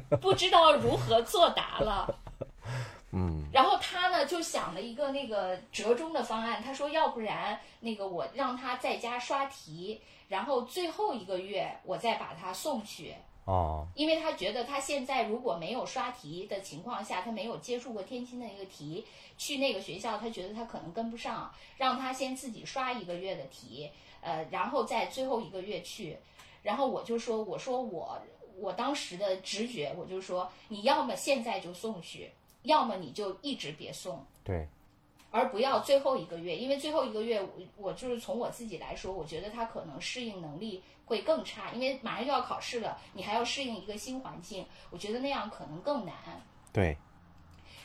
[0.20, 2.14] 不知道如何作答了。
[3.10, 13.14] 嗯，然后他呢就想了一个那个折中的方案，他说要不然那个我让他在家刷题，然后最后一个月我再把他送去。
[13.46, 19.06] 哦，因为他觉得他现在如果没有刷题的情况下，他没有接触过天津的一个题，
[19.38, 26.18] 去那个学校，他觉得他可能跟不上，让他先自己刷一个月的题，呃，然后在最后一个月去。
[26.62, 28.20] 然后我就说，我说我
[28.60, 32.30] 我当时的直觉，我就说，你要么现在就送去，
[32.62, 34.24] 要么你就一直别送。
[34.44, 34.66] 对，
[35.30, 46.14] 而不要最后一个月，因为最后一个月，我我就是从我自己来说，我觉得他可能适应能力会更差，因为马上就要考试了，你还要适应一个新环境，我觉得那样可能更难。
[46.72, 46.96] 对，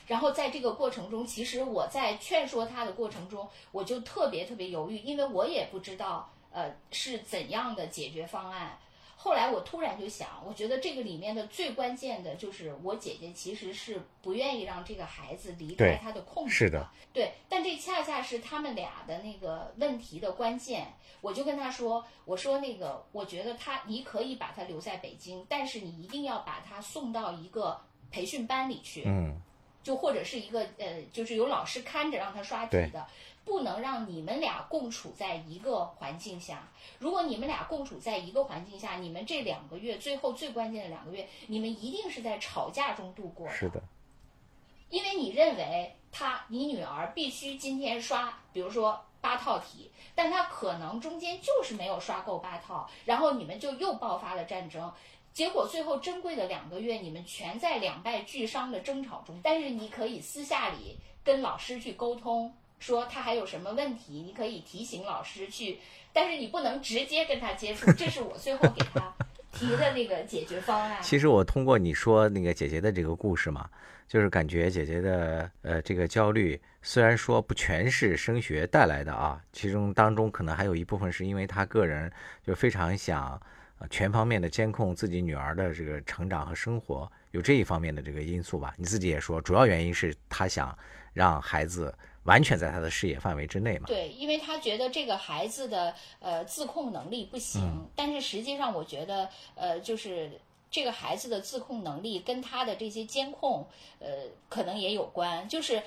[0.06, 8.78] 然后在这个过程中，其实我在劝说他的过程中，我就特别特别犹豫，因为我也不知道呃是怎样的解决方案。
[9.24, 20.92] 后来我突然就想，我觉得这个里面的最关键的就是我姐姐其实是不愿意让这个孩子离开对她的控制是的，对，但这恰恰是他们俩的那个问题的关键。
[21.22, 29.40] 我就跟她说，我说那个，我觉得他你可以把他留在北京，但是你一定要把他送到一个培训班里去，嗯，
[29.82, 33.06] 就或者是一个呃，就是有老师看着让他刷题的，
[33.44, 36.68] 不能让你们俩共处在一个环境下。
[36.98, 43.52] 如果你们俩共处在一个环境下，你们这两个月最后最关键的两个月，你们一定是在吵架中度过的。
[43.54, 43.82] 是的，
[44.88, 54.92] 因为你认为他你女儿必须今天刷，比如说八套题，但她可能中间就是没有刷够八套，然后你们就又爆发了战争，
[55.32, 59.40] 结果最后珍贵的两个月，你们全在两败俱伤的争吵中。
[59.42, 62.54] 但是你可以私下里跟老师去沟通，
[62.84, 65.78] 说他还有什么问题，你可以提醒老师去，
[66.12, 67.90] 但是你不能直接跟他接触。
[67.92, 69.14] 这是我最后给他
[69.50, 71.00] 提的那个解决方案。
[71.02, 73.66] 其实我通过你说那个姐姐的这个故事嘛，
[74.06, 82.12] 就是感觉姐姐的呃这个焦虑，虽然说不全是升学带来的啊，其中当中可能还有一部分是因为她个人
[82.46, 83.40] 就非常想
[83.88, 88.74] 全方面的监控自己女儿的这个成长和生活，有这一方面的这个因素吧。
[88.76, 90.76] 你自己也说，主要原因是她想
[91.14, 93.86] 让孩子完全在他的视野范围之内嘛。
[93.86, 103.66] 对，因为他觉得这个孩子的呃自控能力不行，嗯但是实际上我觉得呃就是这个孩子的自控能力跟他的这些监控
[104.00, 104.08] 呃
[104.48, 105.82] 可能也有关，就是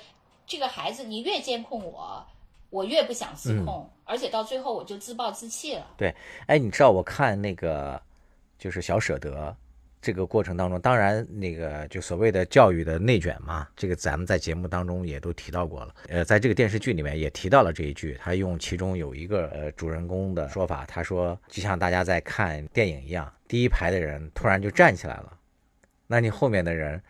[0.46, 2.26] 这个孩子你越监控我，
[2.70, 5.86] 我越不想自控，而且到最后我就自暴自弃了。
[5.96, 6.14] 对，
[6.46, 8.00] 哎，你知道我看那个
[8.58, 9.54] 就是小舍得
[10.00, 15.94] 这个过程当中，当然那个就所谓的教育的内卷嘛，这个咱们在节目当中也都提到过了。
[16.08, 25.36] 呃，在这个电视剧里面也提到了这一句，他用其中有一个呃主人公的说法，他说就像大家在看电影一样，第一排的人突然就站起来了，
[26.06, 27.02] 那你后面的人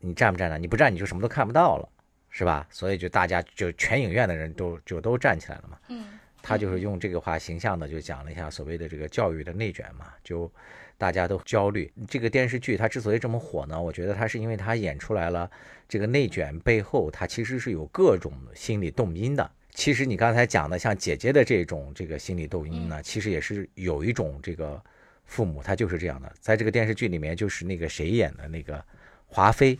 [0.00, 0.58] 你站不站呢？
[0.58, 1.88] 你不站你就什么都看不到了，
[2.30, 2.66] 是吧？
[2.70, 5.78] 所以就大家就全影院的人都就都站起来了嘛。
[5.88, 6.06] 嗯。
[6.46, 10.52] 他就是用这个话形象的就讲了一下所谓的这个教育的内卷嘛，就
[10.98, 11.92] 大家都焦虑。
[12.08, 15.50] 这个电视剧它之所以这么火呢，我觉得它是因为它演出来了
[15.88, 19.50] 这个内卷背后，它其实是有各种心理动因的。
[19.72, 24.80] 其实你刚才讲的像姐姐的这种这个心理动因呢，其实也是有一种这个
[25.24, 26.32] 父母他就是这样的。
[26.40, 28.84] 在这个电视剧里面，就是那个谁演的那个
[29.26, 29.76] 华妃，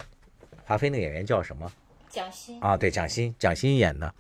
[0.65, 1.71] 华妃那个演员叫什么？
[2.09, 4.13] 蒋欣啊，对，蒋欣，蒋欣演的，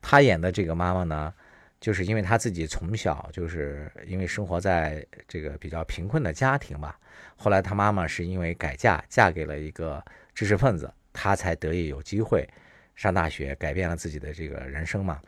[0.00, 1.32] 她演的这个妈妈呢，
[1.80, 6.98] 就是因为她自己从小就是因为生活在这个比较贫困的家庭吧，
[7.36, 12.48] 后来她妈妈是因为改嫁，嫁给了一个知识分子，她才得以有机会
[12.94, 15.20] 上大学，改变了自己的这个人生嘛，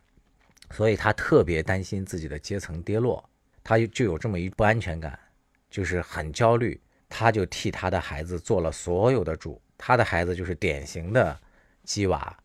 [0.71, 3.23] 所以她特别担心自己的阶层跌落，
[3.63, 5.19] 她就有这么一不安全感，
[5.71, 11.39] 就是很焦虑，她就替她的孩子做了所有的主，她的孩子就是典型的
[11.85, 12.37] 鸡娃。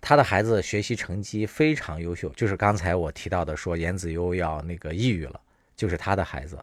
[0.00, 5.40] 他的孩子学习成绩非常优秀，就是刚才我提到的说严子悠要那个抑郁了，
[5.76, 6.58] 就是他的孩子。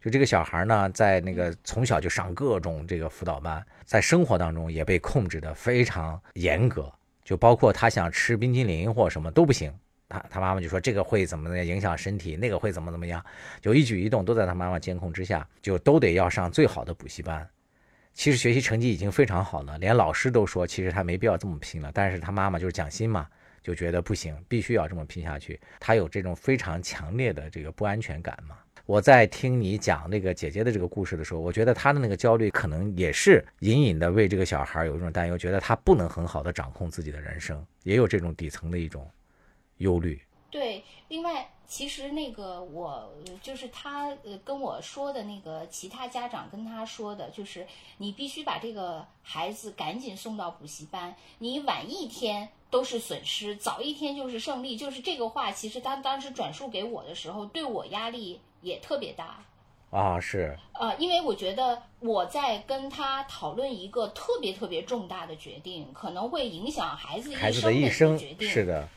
[0.00, 6.92] 就这个小孩呢，在那个从小就上各种这个辅导班，在生活当中也被控制的非常严格，
[7.24, 9.72] 就包括他想吃冰激凌或什么都不行。
[10.06, 13.24] 他他妈妈就说这个会怎么影响身体，那个会怎么怎么样，
[13.62, 17.48] 就一举一动都在他妈妈监控之下，就都得要上最好的补习班。
[18.14, 21.90] 其实学习成绩已经非常好了，连老师都说其实他没必要这么拼了。
[21.92, 23.28] 但是他妈妈就是蒋欣嘛，
[23.62, 25.60] 就觉得不行，必须要这么拼下去。
[25.80, 28.56] 他有这种非常强烈的这个不安全感嘛。
[28.86, 39.10] 我在听你讲那个姐姐的这个故事的时候，我觉得她的那个焦虑可能也是隐隐的为这个小孩有一种担忧，觉得他不能很好的掌控自己的人生，也有这种底层的一种
[39.78, 40.20] 忧虑。
[40.50, 47.66] 对，另外，其实那个我呃就是他呃跟我说的那个其他家长跟他说的，就是
[47.98, 54.76] 你必须把这个孩子赶紧送到补习班，你晚一天都是损失，早一天就是胜利。
[54.76, 59.44] 就是这个话，其实他当时转述给我的时候，对我压力也特别大。
[59.90, 68.48] 啊，是呃，因为我觉得我在跟他讨论一个特别特别重大的决定，可能会影响孩子孩子生的决，定。
[68.48, 68.88] 是的，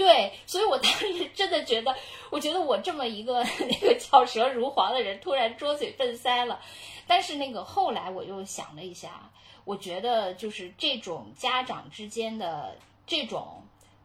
[0.00, 1.94] 对，所以我当时真的觉得，
[2.30, 6.58] 我觉得我这么一个 那个巧舌如簧的人，突然拙嘴笨腮了。
[7.06, 9.30] 但是那个后来我又想了一下，
[9.66, 13.62] 我觉得就是这种家长之间的这种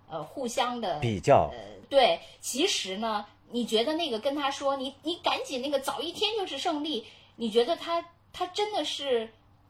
[0.10, 1.58] 呃互相的比较呃，
[1.90, 8.04] 对，其实呢，你觉得那个跟他说，你你赶紧那个早一天就是胜利，你觉得他
[8.34, 9.30] 他真的是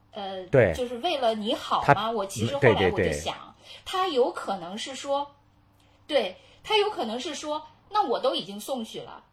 [0.10, 2.10] 呃，对就是为了你好吗？
[2.10, 5.32] 我其实嗯后来我就想，他有可能是说。
[6.08, 9.24] 对他有可能是说，那我都已经送去了，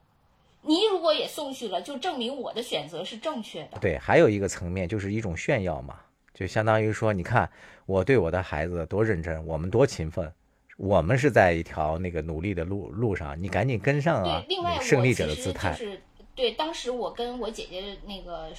[0.63, 3.79] 你如果也送去了，就证明我的选择是正确的。
[3.81, 5.99] 对，还有一个层面就是一种炫耀嘛，
[6.33, 7.51] 就相当于说，你看
[7.87, 10.33] 我对我的孩子多认真，我们多勤奋，
[10.77, 15.79] 我们是在一条那个努力的路路上，你赶紧跟上啊对，，另外胜利者的姿态就。
[15.79, 16.01] 是
[16.42, 18.50] 对，当时我跟我姐姐那个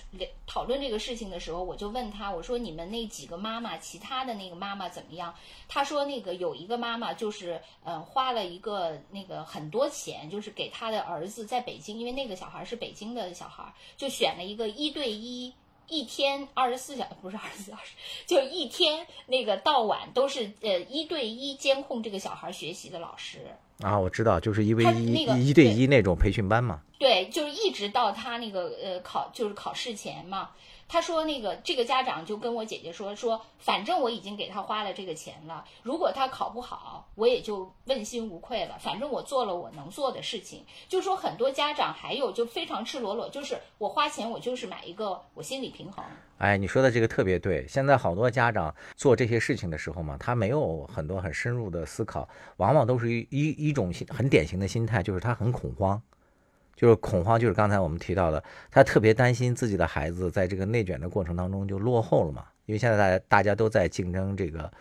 [0.48, 5.36] 讨论这个事情的时候，我就问她，我说你们那几个妈妈，其他的那个妈妈怎么样？
[5.68, 15.54] 她说那个有一个妈妈就是嗯花了一个那个很多钱，就是给她的儿子在北京，因为那个小孩是北京的小孩，就选了一个一对一。
[15.90, 17.94] 一天二十四小不是二十四小时，
[18.26, 26.82] 就一天那个到晚都是呃一对一监控这个小孩学习的老师，啊，我知道，就是一 v 一那个一对对一那种培训班嘛。
[27.00, 30.52] 对，就是一直到他那个呃考就是考试前嘛，
[30.88, 40.64] 他说那个这个家长就跟我姐姐说说，反正我已经给他花了这个钱了，如果他考不好，我也就问心无愧了，反正我做了我能做的事情。
[40.88, 46.04] 就说很多家长还有就非常赤裸裸，就是我花钱我就是买一个我心理平衡。
[46.38, 47.66] 哎，你说的这个特别对。
[47.68, 56.02] 现在好多家长做这些事情的时候嘛，他没有很多很深入的思考，往往都是一一一种很典型的心态，就是他很恐慌，
[56.76, 62.46] 就是恐慌，就是刚才我们提到的，他特别担心自己的孩子在这个内卷的过程当中就落后了嘛。
[62.66, 64.72] 因为现在大家大家都在竞争这个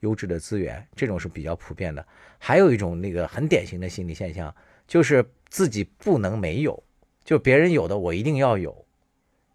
[0.00, 2.04] 优质的资源，这种是比较普遍的。
[2.38, 4.54] 还有一种那个很典型的心理现象，
[4.86, 6.82] 就是自己不能没有，
[7.24, 8.84] 就别人有的我一定要有。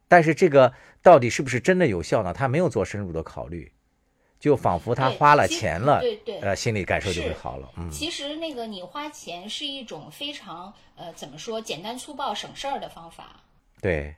[0.07, 2.33] 但是这个到底是不是真的有效呢？
[2.33, 3.71] 他没有做深入的考虑，
[4.39, 7.71] 就仿佛他花了钱了，对对呃，心理感受就会好了。
[7.77, 13.41] 嗯，其实那个你花钱是一种非常呃怎么说简单粗暴省事儿的方法。
[13.81, 14.15] 对，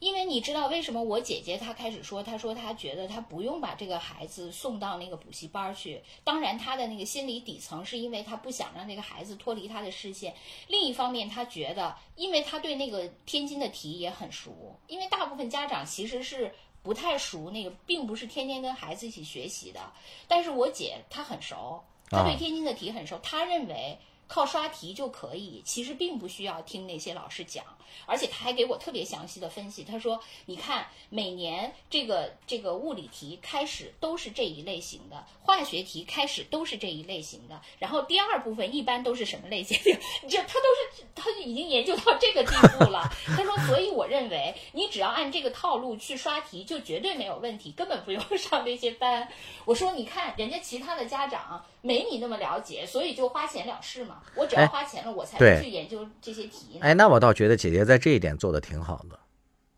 [0.00, 6.02] 因为你知道为什么我姐姐她开始说，她说她觉得她不用把这个孩子送到那个补习班儿去。
[6.22, 10.34] 当然，她的那个心理底层是因为她不想让这个孩子脱离她的视线。
[10.68, 16.52] 另一方面，她觉得，因为她对那个天津的题也很熟，因为大部分家长其实是
[16.88, 19.92] 不太熟那个，并不是天天跟孩子一起学习的。
[20.26, 23.98] 但是我姐她很熟，她对啊天津的题很熟，她认为。
[24.26, 27.64] 靠刷题就可以，其实并不需要听那些老师讲，
[28.06, 29.84] 而且他还给我特别详细的分析。
[29.84, 39.76] 他说：“你看，每年这个这个物理题开始都是这一类型的，化学题开始都是这一类型的，然后第二部分一般都是什么类型？
[40.28, 43.10] 这他都是他已经研究到这个地步了。
[43.36, 49.28] 他说，所以我认为你只要按这个套路去刷题，就绝对没有问题，根本不用上那些班。
[49.64, 54.22] 我说，你看人家其他的家长没你那么了解，所以就花钱了事嘛。
[54.34, 56.80] 我只要哎花钱了，我才去研究这些题呢。
[56.80, 59.18] 哎，那我倒觉得姐姐在这一点做的挺好的，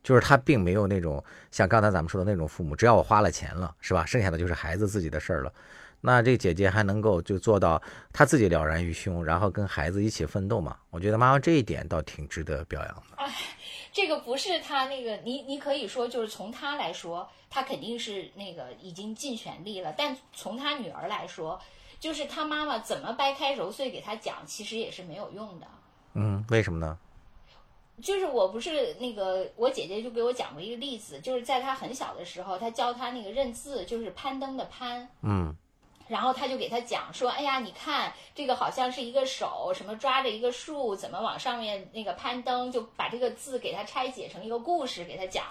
[0.03, 4.05] 就是她并没有那种像刚才咱们说的那种父母，只要我花了钱了，是吧？
[4.07, 5.53] 剩下的就是孩子自己的事儿了。
[6.03, 7.81] 那这姐姐还能够就做到
[8.13, 10.77] 她自己了然于胸，然后跟孩子一起奋斗嘛？
[10.89, 13.17] 我觉得妈妈这一点倒挺值得表扬的。
[13.17, 13.31] 哎
[13.93, 19.93] 这个不是她那个，你你可以说就是从她来说，她肯定是那个已经尽全力了。
[19.99, 21.61] 但从她女儿来说，
[21.99, 25.67] 就是她妈妈怎么掰开揉碎给她讲，其实也是没有用的。
[26.15, 26.97] 嗯，为什么呢？
[28.03, 35.55] 就是我不是那个我姐姐就给我讲过一个例子，就是在她很小的时候，她教她那个认字，就是攀登的攀，嗯，
[36.09, 45.45] 然后他就给他讲说，哎呀，你看这个好像是一个手，什么抓着一个树，怎么往上面那个攀登，就把这个字给他拆解成一个故事给他讲。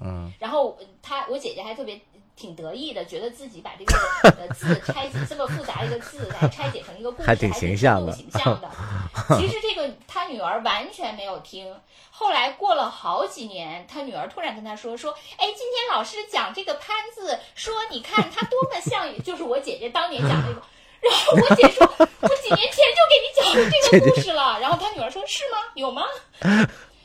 [0.00, 2.00] 嗯，然后他我姐姐还特别
[2.36, 3.96] 挺得意的，觉得自己把这个
[4.38, 8.12] 呃字 拆解这么复杂一个字来拆解成一个故事，还挺形象的。
[9.38, 11.74] 其实这个他女儿完全没有听。
[12.10, 20.62] 后来过了好几年，他女儿突然跟他说说，哎，今天老师讲这个潘字，说你看他多么像，就是我姐姐当年讲那个。
[21.06, 24.58] 然后我姐说，我几年前就给你讲过这个故事了。
[24.58, 25.58] 然后他女儿说，是吗？
[25.74, 26.02] 有吗？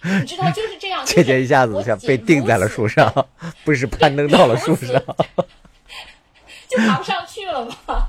[0.04, 3.14] 你知道就是这样， 姐姐一下子像被钉在了树上，
[3.64, 5.02] 不是攀登到了树上。
[6.72, 8.08] 就爬不上去了嘛，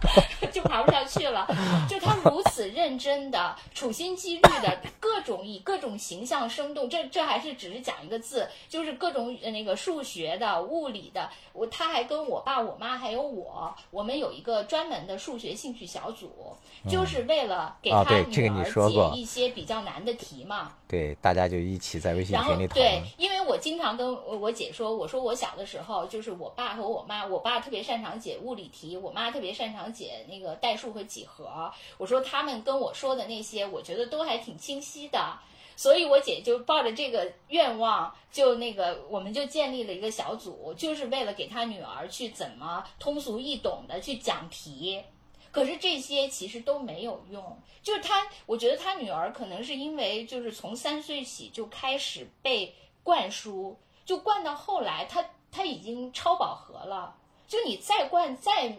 [0.52, 1.44] 就爬不上去了。
[1.88, 6.88] 就他如此认真的、处心积虑的，各种以各种形象生动。
[6.88, 11.28] 这这还是只是讲一个字，就是各种那个数学的、物理的。
[11.52, 16.56] 我他还跟我爸、我妈还有我，我们有一个专门的数学兴趣小组，
[16.88, 20.72] 就是为了给他女儿解一些比较难的题嘛。
[20.86, 22.86] 对，大家就一起在微信群里讨论。
[22.86, 28.52] 对，因为我经常跟我姐说，我说我小的时候，就是我爸和我妈，我爸特别擅长解物。
[28.52, 31.72] 理题，我妈特别擅长解那个代数和几何。
[31.96, 35.38] 我说他们跟我说的那些，我觉得都还挺清晰的。
[35.74, 45.02] 所以我姐就抱着这个愿望，就那个我们就建立了一个小组，就是为了给她女儿去怎么通俗易懂的去讲题。
[45.50, 47.58] 可是这些其实都没有用。
[47.82, 57.14] 就是她，我觉得她女儿可能是因为就是从三岁起就开始被灌输，就灌到后来，它它已经超饱和了。
[57.46, 58.74] 就你再灌再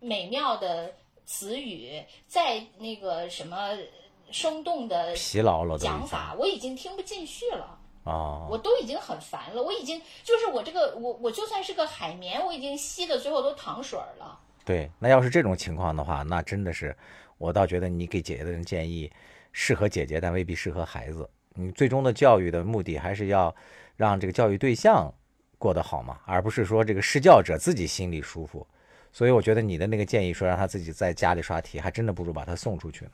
[0.00, 0.92] 美妙的
[1.26, 3.76] 词语，再那个什么
[4.30, 8.46] 生动的疲劳了讲法，我已经听不进去了啊！
[8.50, 14.40] 我都已经很烦了，我已经就是我这个我我就算是个海绵，我已经吸的最后都淌水了。
[14.64, 16.96] 对，那要是这种情况的话，那真的是
[17.36, 19.10] 我倒觉得你给姐姐的人建议
[19.52, 21.28] 适合姐姐，但未必适合孩子。
[21.54, 23.54] 你最终的教育的目的还是要
[23.96, 25.12] 让这个教育对象。
[25.56, 28.66] 过得好嘛，而不是说这个施教者自己心里舒服，
[29.10, 33.12] 所以我觉得你的那个建议说让他自己在家里刷题，还真的不如把他送出去呢。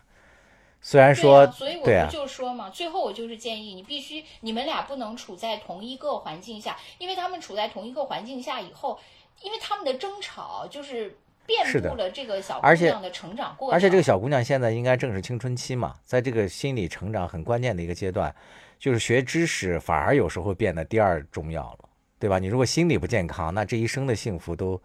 [0.81, 8.99] 虽然说，所以我不就说嘛，最后我就是建议你必须你们俩不能处在同一个环境下，因为他们处在同一个环境下以后，
[9.43, 11.19] 因为他们的争吵就是
[11.51, 13.75] 遍布了这个小姑娘的成长过程。
[13.75, 18.35] 而且这个小姑娘现在应该正是青春期嘛，在这个心理成长很关键的一个阶段，
[18.79, 21.89] 就是学知识反而有时候变得第二重要了。
[22.21, 22.39] 对吧？
[22.39, 24.79] 你如果心理不健康，那这一生的幸福都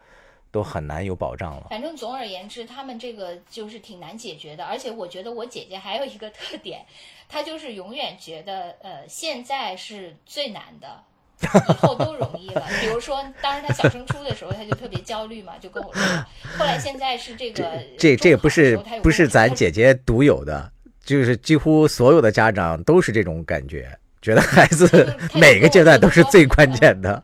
[0.52, 1.68] 都很难有保障了。
[1.70, 4.64] 反正总而言之，他们这个就是挺难解决的。
[4.64, 6.86] 而且我觉得我姐姐还有一个特点，
[7.28, 11.04] 她就是永远觉得呃现在是最难的，
[11.42, 12.64] 以后都容易了。
[12.82, 16.02] 比如说，当时他小升初的时候，他就特别焦虑嘛，就跟我说。
[16.58, 20.72] 后来现在是这个这这不是不是咱姐姐独有的，
[21.04, 23.98] 就是几乎所有的家长都是这种感觉。
[24.22, 27.24] 觉得孩子每个阶段都是最关键的。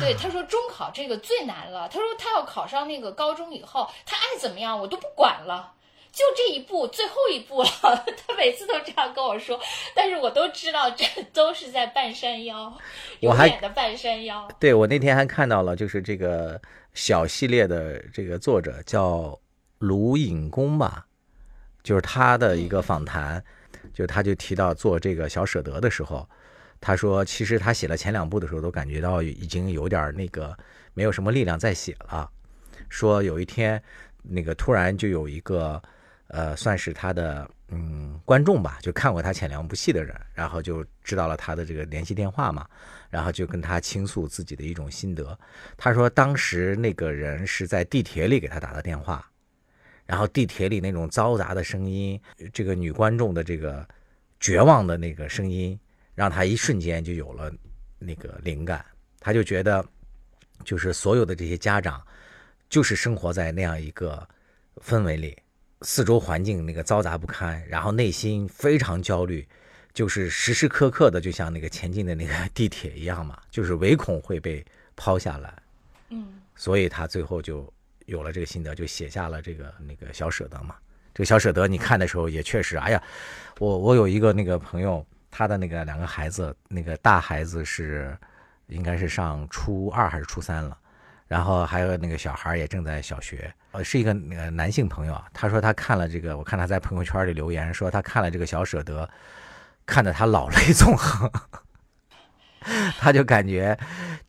[0.00, 1.86] 对，他说中考这个最难了。
[1.88, 5.72] 他说他要考上那个高中以后，他爱怎么样我都不管了，
[6.14, 7.68] 就这一步，最后一步了。
[8.26, 9.58] 他每次都这样跟我说，
[9.94, 12.72] 但是我都知道这都是在半山腰，
[13.20, 14.48] 永远的半山腰。
[14.60, 16.60] 对我那天还看到了，就是这个
[16.94, 19.38] 小系列的这个作者叫
[19.78, 21.06] 卢隐公吧，
[21.82, 23.44] 就是他的一个访谈。
[23.92, 26.26] 就他就提到做这个小舍得的时候，
[26.80, 30.56] 他说其实他写了前两部的时候都感觉到已经有点那个
[30.94, 32.28] 没有什么力量再写了。
[32.88, 33.80] 说有一天
[34.22, 35.80] 那个突然就有一个
[36.34, 42.66] 呃算是他的嗯观众吧，就看过他前两部戏的人，然后就知道了他的这个联系电话嘛，
[43.08, 45.38] 然后就跟他倾诉自己的一种心得。
[45.76, 49.24] 他说当时那个人是在地铁里给他打的电话。
[50.06, 52.20] 然后地铁里那种嘈杂的声音，
[52.52, 53.88] 这个女观众的这个
[54.38, 55.80] 绝望的那个声音，
[56.14, 57.50] 让他一瞬间就有了
[57.98, 58.84] 那个灵感。
[59.18, 59.82] 他就觉得，
[60.62, 62.06] 就是所有的这些家长，
[62.68, 64.28] 就是生活在那样一个
[64.76, 65.34] 氛围里，
[65.84, 69.46] 四周环境那个嘈杂不堪，然后内心非常焦虑，
[69.92, 74.64] 就是时时刻刻的就像那个前进的那个地铁一样嘛， 就是唯恐会被
[74.96, 75.54] 抛下来。
[76.08, 77.72] 嗯，所以他最后就。
[78.06, 80.74] 有了这个心得，就写下了这个那个小舍得嘛。
[81.14, 83.02] 这个小舍得，你看的时候也确实，哎呀，
[83.58, 88.14] 我我有一个那个朋友，他的那个两个孩子，那个大孩子是
[88.66, 90.76] 应该是上初二还是初三了，
[91.26, 95.26] 然后还有那个小孩也正在小学，呃，是一个那个男性朋友啊。
[95.32, 99.08] 他说他看了这个，我看他在朋友圈里留言说他看了这个小舍得，
[99.86, 101.30] 看得他老泪纵横。
[102.98, 103.78] 他就感觉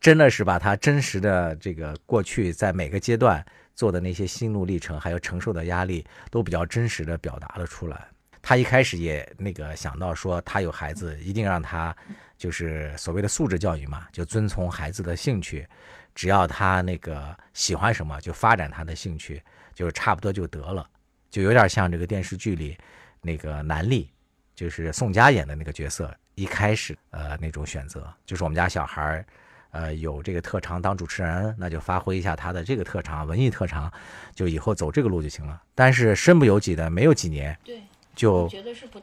[0.00, 3.44] 真的是把他真实的这个过去在每个阶段。
[3.76, 8.08] 做的那些心路历程，还有承受的压力，都比较真实的表达了出来。
[8.40, 11.94] 他一开始也那个想到说，他有孩子，一定让他
[12.38, 15.68] 就是所谓的素质教育嘛，就遵从孩子的兴趣，
[16.16, 19.40] 只要他那个喜欢什么，就发展他的兴趣，
[19.72, 20.84] 就差不多就得了，
[21.30, 22.76] 就有点像这个电视剧里
[23.20, 24.08] 那个南俪，
[24.54, 29.24] 就是宋佳演的那个角色，一开始呃那种选择，就是我们家小孩儿。
[29.72, 33.92] 呃有这个特长当主持人，那就发挥一下他的这个特长，文艺特长，
[34.34, 35.60] 就以后走这个路就行了。
[35.74, 37.82] 但是身不由己的，没有几年对，
[38.14, 38.48] 就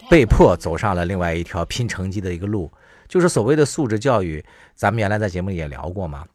[0.09, 2.71] 被迫走上了另外一条拼成绩的一个路，
[3.07, 4.43] 就是所谓的素质教育。
[4.73, 6.25] 咱们原来在节目里也聊过嘛，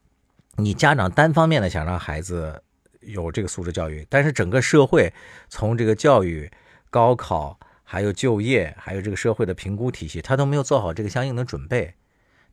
[0.63, 2.61] 你家长单方面的想让孩子
[3.01, 5.13] 有这个素质教育，但是整个社会
[5.47, 6.51] 从这个教育、
[6.89, 11.93] 高考，还有就业，还有这个社会的评估体系，他都没有做好这个相应的准备。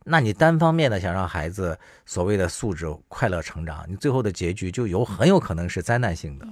[0.05, 6.47] 那你单方面的想让孩子所谓的素质快乐成长，你最后的结局就有很有可能是灾难性的。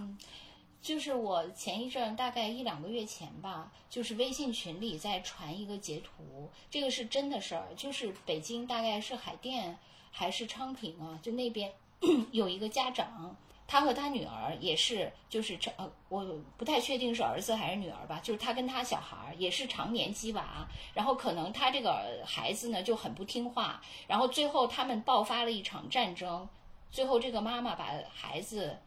[0.82, 9.78] 就是我前一阵大概一两个月前吧，就是微信群里在传一个截图，这个是真的事儿，就是北京大概是海淀
[10.18, 11.70] 还是昌平啊，就那边
[12.32, 13.36] 有一个家长。
[13.68, 16.24] 他和他女儿也是，就是成呃，我
[16.56, 26.48] 不太确定是儿子还是女儿吧，就是他跟他小孩儿也是常年鸡娃，然后可能他这个孩子呢就很不听话，然后最后他们爆发了一场战争，
[26.92, 28.78] 最后这个妈妈把孩子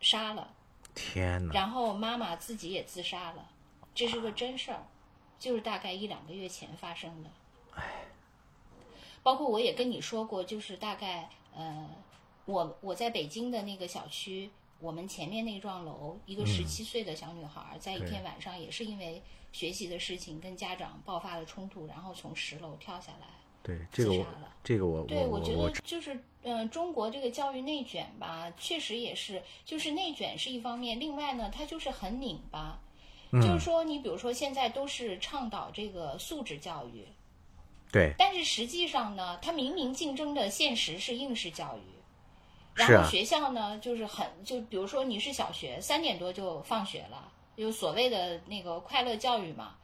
[0.00, 0.52] 杀了，
[0.94, 1.54] 天哪！
[1.54, 3.48] 然后妈妈自己也自杀了，
[3.94, 4.86] 这是个真事儿，
[5.38, 7.30] 就是大概一两个月前发生的。
[9.24, 11.90] 包括我也跟你说过，就是大概呃，
[12.44, 14.48] 我我在北京的那个小区，
[14.78, 19.20] 我们前面那幢楼，一个十七岁的小女孩儿，在一天晚上也是因为
[19.50, 23.26] 学习的事情跟家长爆发了冲突，然后从十楼跳下来。
[23.62, 24.26] 对这个
[24.62, 32.78] 这个我对，我觉得就是，呃，中国这个教育内卷吧，确实也是，就是内卷是一方面，另外呢，它就是很拧巴。
[33.30, 37.04] 嗯就是说，你比如说现在都是倡导这个素质教育，
[37.94, 38.12] 对。
[38.18, 41.82] 但是实际上呢，它明明竞争的现实是应试教育，
[42.74, 49.76] 然后学校呢就是很就比如说你是小学三点多就放学了，有所谓的那个快乐教育嘛，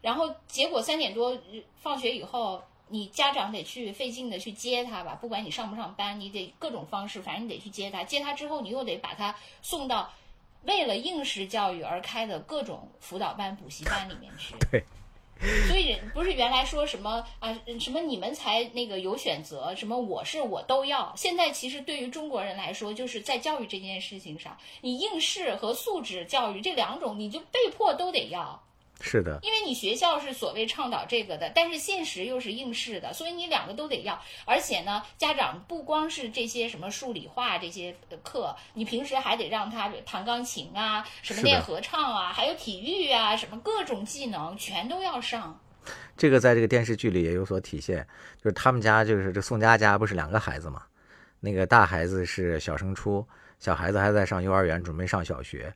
[0.00, 10.10] 然后结果三点多呃放学以后，你家长得去费劲的去接他吧，不管你上不上班，你得各种方式，反正你得去接他，接他之后你又得把他送到
[10.64, 14.54] 为了应试教育而开的各种辅导班、补习班里面去。
[14.70, 14.82] 对。
[15.68, 21.12] 所以不是原来说什么啊什么你们才那个有选择，什么我是我都要。
[21.16, 28.62] 现在其实对于中国人来说，就是在教育这件事情上，你应试和素质教育这两种，你就被迫都得要。
[29.00, 34.20] 是的，因为你学校是所谓倡导这个的，但是现实又是应试的，所以你两个都得要。
[34.44, 45.60] 而且呢，家长不光是这些什么数理化这些的课，你平时还得让他弹钢琴啊，什么练合唱啊，还有体育啊，什么各种技能全都要上。
[46.16, 48.04] 这个在这个电视剧里也有所体现，
[48.42, 50.82] 就是他们家就是这宋佳家不是两个孩子嘛，
[51.38, 53.24] 那个大孩子是小升初，
[53.60, 55.72] 小孩子还在上幼儿园，准备上小学。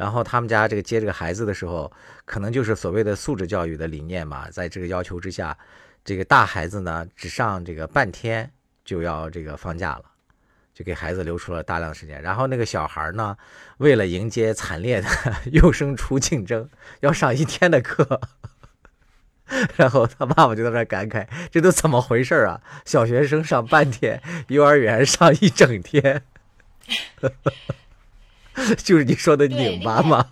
[0.00, 1.92] 然后他们家这个接这个孩子的时候，
[2.24, 5.54] 可能就是所谓的素质教育的理念嘛，在这个要求之下，
[6.02, 8.50] 这个大孩子呢只上这个半天
[8.82, 10.04] 就要这个放假了。
[10.72, 13.36] 就给孩子留出了大量的时间，然后那个小孩呢，
[13.76, 15.08] 为了迎接惨烈的
[15.52, 16.70] 幼升初竞争，
[17.00, 18.22] 要上一天的课，
[19.76, 22.62] 然后他爸爸就在那感慨：“这都怎么回事啊？
[22.86, 26.22] 小学生上半天，幼儿园上一整天，
[28.82, 30.26] 就是你说的对拧巴嘛。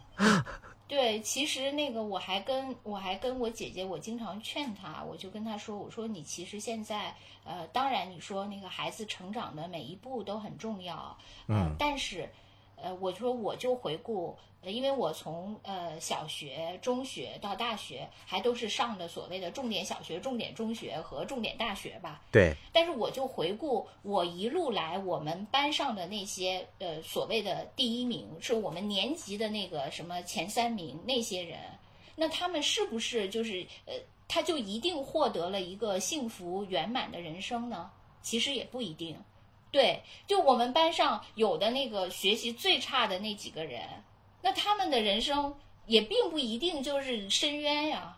[0.86, 7.14] 对，其实那个我还跟我还跟我姐姐，我经常劝她，我就跟她说，我说你其实现在，
[7.44, 11.16] 呃，当然你说那个孩子成长的每一步都很重要，
[11.46, 12.28] 呃、嗯但是，
[12.82, 31.58] 呃，我说我就回顾，呃因为我从呃小学、中学到大学，还都是上的所谓的重点小学、重点中学和重点大学吧，对，但是我就回顾我一路来我们班上的那些呃所谓的第一名，是我们年级的那个什么前三名那些人，
[32.14, 33.94] 那他们是不是就是呃
[34.26, 37.90] 他就一定获得了一个幸福圆满的人生呢？
[38.20, 39.16] 其实也不一定。
[39.70, 43.82] 对，就我们班上有的那个学习最差的那几个人，
[44.42, 45.54] 那他们的人生
[45.86, 48.16] 也并不一定就是深渊呀。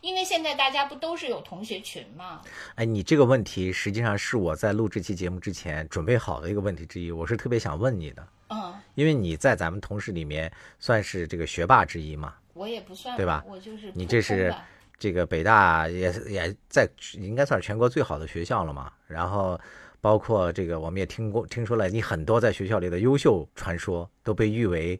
[0.00, 2.40] 因为现在大家不都是有同学群吗？
[2.76, 14.54] 哎，你这个问题实际上是我在录这期节目之前准备好的一个问题之一，我是特别想问你的，嗯，因为你在咱们同事里面算是这个学霸之一嘛，我也不算对吧我就是你这是
[14.98, 18.90] 这个北大也也在应该算是全国最好的学校了嘛。
[19.06, 19.60] 然后
[20.00, 24.98] 包括这个我们也听过听说了你很多在学校里的优秀传说，都被誉为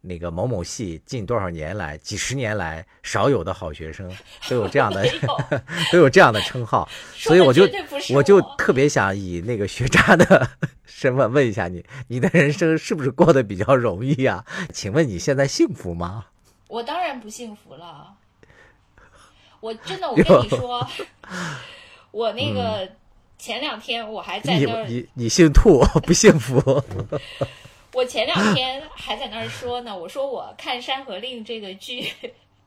[0.00, 4.10] 那个某某系近多少年来几十年来少有的好学生，
[4.48, 5.12] 都有这样的 有
[5.92, 6.88] 都有这样的称号。
[7.14, 7.68] 所以我就
[8.14, 10.48] 我就特别想以那个学渣的
[10.86, 16.26] 身份问一下你，你的人生是不是过得比较容易啊、请问你现在幸福吗？
[16.68, 18.14] 我当然不幸福了。
[19.60, 20.86] 我真的，我跟你说，
[22.10, 22.90] 我那个
[23.40, 26.62] 前两天我还在你那儿，你你姓兔不幸福？
[27.94, 32.12] 我前两天还在那儿说呢，我说我看《山河令》这个剧，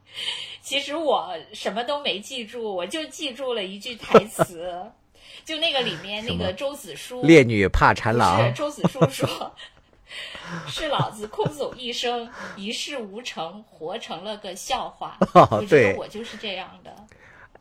[0.61, 4.84] 其实我什么都没记住，我就记住了一句台词，
[5.45, 9.53] 就那个里面那个周子舒烈女怕缠不是郎，周子舒说。
[10.67, 15.17] 是老子空走一生，一事无成，活成了个笑话。
[15.34, 16.95] 哦我觉对得我就是这样的。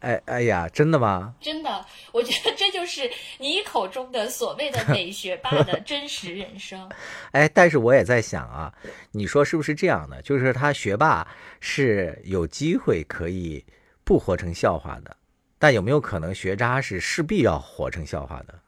[0.03, 1.35] 哎哎呀，真的吗？
[1.41, 6.91] 真的，我觉得这就是你口中的所谓的美学霸的真实人生。
[7.31, 8.75] 哎，但是我也在想啊，
[9.13, 10.21] 你说是不是这样的？
[10.23, 11.27] 就是他学霸
[11.61, 13.65] 是有机会可以
[14.05, 15.17] 不活成笑话的，
[15.59, 18.59] 但有没有可能学渣是势必要活成笑话的？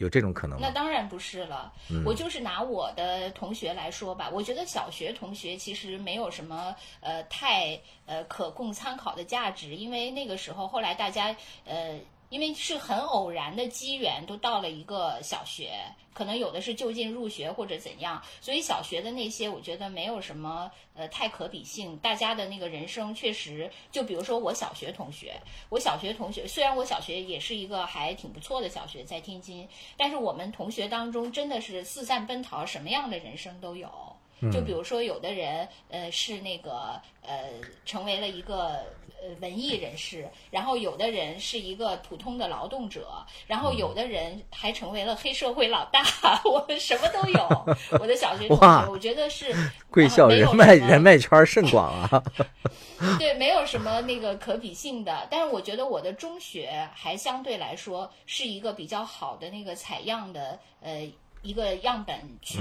[0.00, 0.66] 有这种可能吗？
[0.66, 11.34] 那当然不是了，嗯我就是拿我的同学来说吧，我觉得小学同学其实没有什么呃太呃可供参考的价值，因为那个时候后来大家
[11.64, 11.98] 呃。
[12.30, 15.72] 因为是很偶然的机缘，都到了一个小学，
[16.14, 21.96] 可能有的是就近入学或者怎样，所以小学的那些我觉得没有什么呃太可比性。
[21.98, 33.90] 大家的那个人生确实，就比如说我小学同学，我小学同学虽然我小学也是一个还挺不错的小学，在天津，但是我们同学当中真的是四散奔逃，什么样的人生都有。
[34.52, 37.50] 就比如说，有的人呃是那个呃
[37.84, 38.86] 成为了一个
[39.22, 46.02] 呃文艺人士，然后有的人是一个普通的劳动者，然后有的人还成为了黑社会老大，
[46.44, 47.66] 我们什么都有。
[48.00, 49.54] 我的小学同学，我觉得是
[49.90, 52.22] 贵校人脉人脉圈甚广啊！
[53.18, 55.26] 对，没有什么那个可比性的。
[55.30, 61.10] 但是我觉得我的中学还相对来说是一个比较好的那个采样的呃。
[61.42, 62.60] 一个样本群，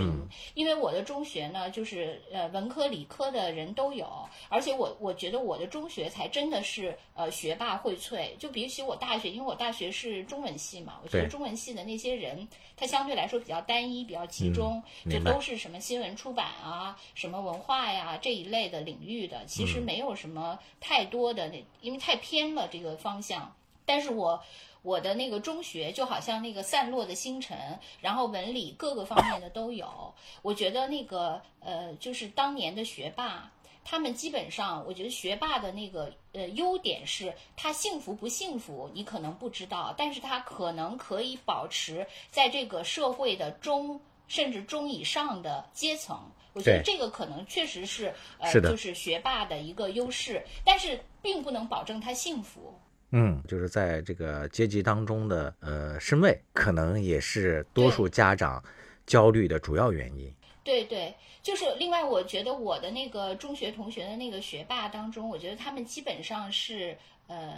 [0.54, 4.08] 因为我的中学呢，就是呃文科理科的人都有，
[4.48, 23.54] 而且我我觉得我的中学才真的是呃学霸荟萃，就比起我大学，因为我大学是中文系嘛，我觉得中文系的那些人，他相对来说比较单一，比较集中，就都是什么新闻出版啊、什么文化呀这一类的领域的，其实没有什么太多的那，因为太偏了这个方向。
[23.86, 24.40] 但是我
[24.82, 27.58] 我的那个中学就好像那个散落的星辰，
[28.00, 30.14] 然后文理各个方面的都有。
[30.42, 33.52] 我觉得那个呃，就是当年的学霸。
[33.82, 46.20] 他们基本上，我觉得学霸的那个呃优点是，他幸福不幸福，你可能不知道，但是他可能可以保持在这个社会的中甚至中以上的阶层。
[46.54, 52.78] 我觉得这个可能确实是呃，是就是学霸的一个优势，但是并不能保证他幸福。
[53.12, 58.64] 嗯，就是在这个阶级当中的呃身位，可能也是多数家长
[59.06, 60.32] 焦虑的主要原因。
[60.64, 66.96] 对对，就是另外，我觉得我的那个中学同学的那个学霸当中，我觉得他们基本上是
[67.26, 67.56] 呃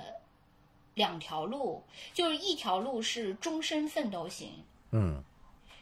[0.93, 1.84] 两条路，
[2.14, 4.49] 就是一条路是终身奋斗型，
[4.91, 5.22] 嗯，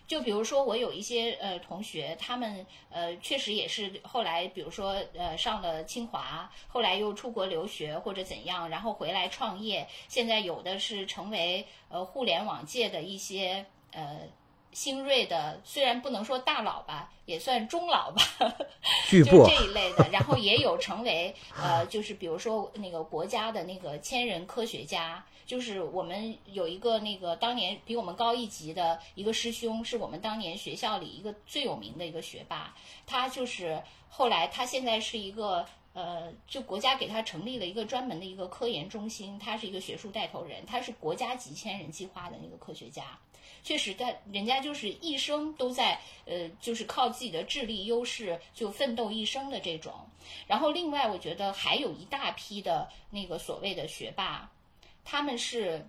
[0.10, 9.88] 就比如说，我有一些呃同学，他们呃确实也是后来，比如说呃上了清华，后来又出国留学或者怎样，然后回来创业。
[10.08, 14.22] 现在有的是成为呃互联网界的一些呃
[14.72, 18.22] 新锐的，虽然不能说大佬吧，也算中老吧，
[19.10, 20.08] 巨就是这一类的。
[20.12, 25.24] 然后也有成为呃，就是比如说那个国家的那个千人科学家。
[25.50, 32.76] 就是我们有一个那个当年比我们高一级的一个师兄，是我们当年学校里一个最有名的一个学霸。
[33.08, 43.18] 他就是后来他现在是一个呃，就国家给他成立了一个专门的一个科研中心，他是一个学术带头人，他是国家级千人计划的那个科学家。
[43.64, 49.94] 确实，但人家就是一生都在呃，就是靠自己的智力优势就奋斗一生的这种。
[50.48, 54.50] 然后另外，我觉得还有一大批的那个所谓的学霸，
[55.04, 55.88] 他们是，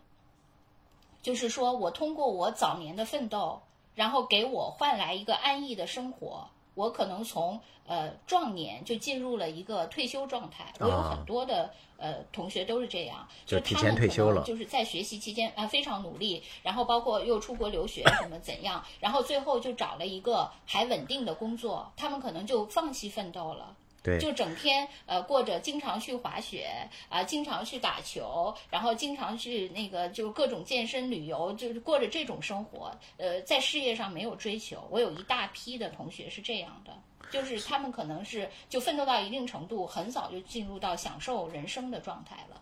[1.22, 3.60] 就是说我通过我早年的奋斗，
[3.94, 6.48] 然后给我换来一个安逸的生活。
[6.74, 10.72] 我可能从呃壮年就进入了一个退休状态。
[10.78, 23.76] 我有啊很多的呃同学都是这样，就提前退休了能就是在学习期间啊、非常努力，然后包括又出国留学什么怎样，然后最后就找了一个还稳定的工作，他们可能就放弃奋斗了。
[24.02, 26.66] 对，就整天呃过着经常去滑雪
[27.08, 32.90] 啊、经常去打球，然后经常去那个就是各种健身旅游，就是过着这种生活。
[33.18, 34.86] 呃，在事业上没有追求。
[34.90, 36.92] 我有一大批的同学是这样的，
[37.30, 42.60] 就是他们可能是就奋斗到一定程度，很早就进入到享受人生的状态了。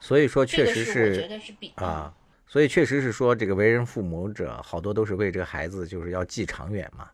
[0.00, 2.12] 所以说确这个实是我觉得是比啊，
[2.46, 7.08] 所以确实是说这个为人父母者，好多都是为这个孩子就是要计长远嘛。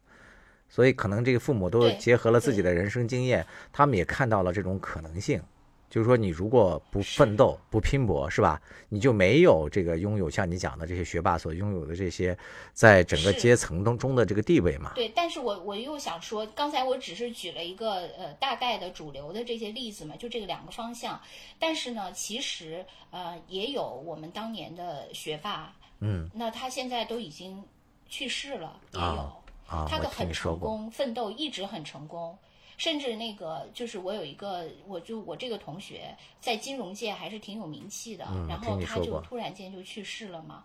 [0.70, 5.42] 所以可能这个父母都结合了自己的人生经验，他们也看到了这种可能性。
[5.90, 8.62] 就是说，你如果不奋斗、不拼搏，是吧？
[8.88, 12.38] 你就没有这个拥有像你讲的这些学霸所拥有的这些
[12.72, 14.92] 在整个阶层当中的这个地位嘛。
[14.94, 21.20] 对，但是我我又想说，刚才我只是举了一个呃大概的主流的这些例子嘛，就这个两个方向。
[21.58, 27.60] 但是呢，其实呃也有我们当年的学霸，嗯，那他现在都已经
[28.08, 29.06] 去世了，也有。
[29.06, 29.36] 啊
[29.70, 32.36] 啊，他的很成功，奋斗一直很成功，
[32.76, 40.64] 甚至那个就是我有一个，我就我这个同学在金融界还是挺有名气的，嗯然后他就突然间就去世了嘛。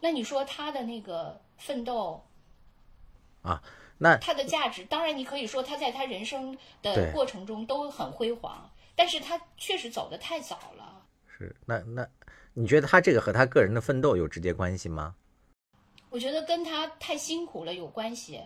[0.00, 2.22] 那你说他的那个奋斗
[3.42, 3.60] 啊，
[3.98, 11.02] 那他的价值，当然你可以说他在他人生的过程中都很辉煌，但是他确实走的太早了。
[11.26, 12.06] 是那那，
[12.52, 15.16] 你觉得他这个和他个人的奋斗有直接关系吗？
[16.14, 18.40] 我觉得跟他太辛苦了有关系。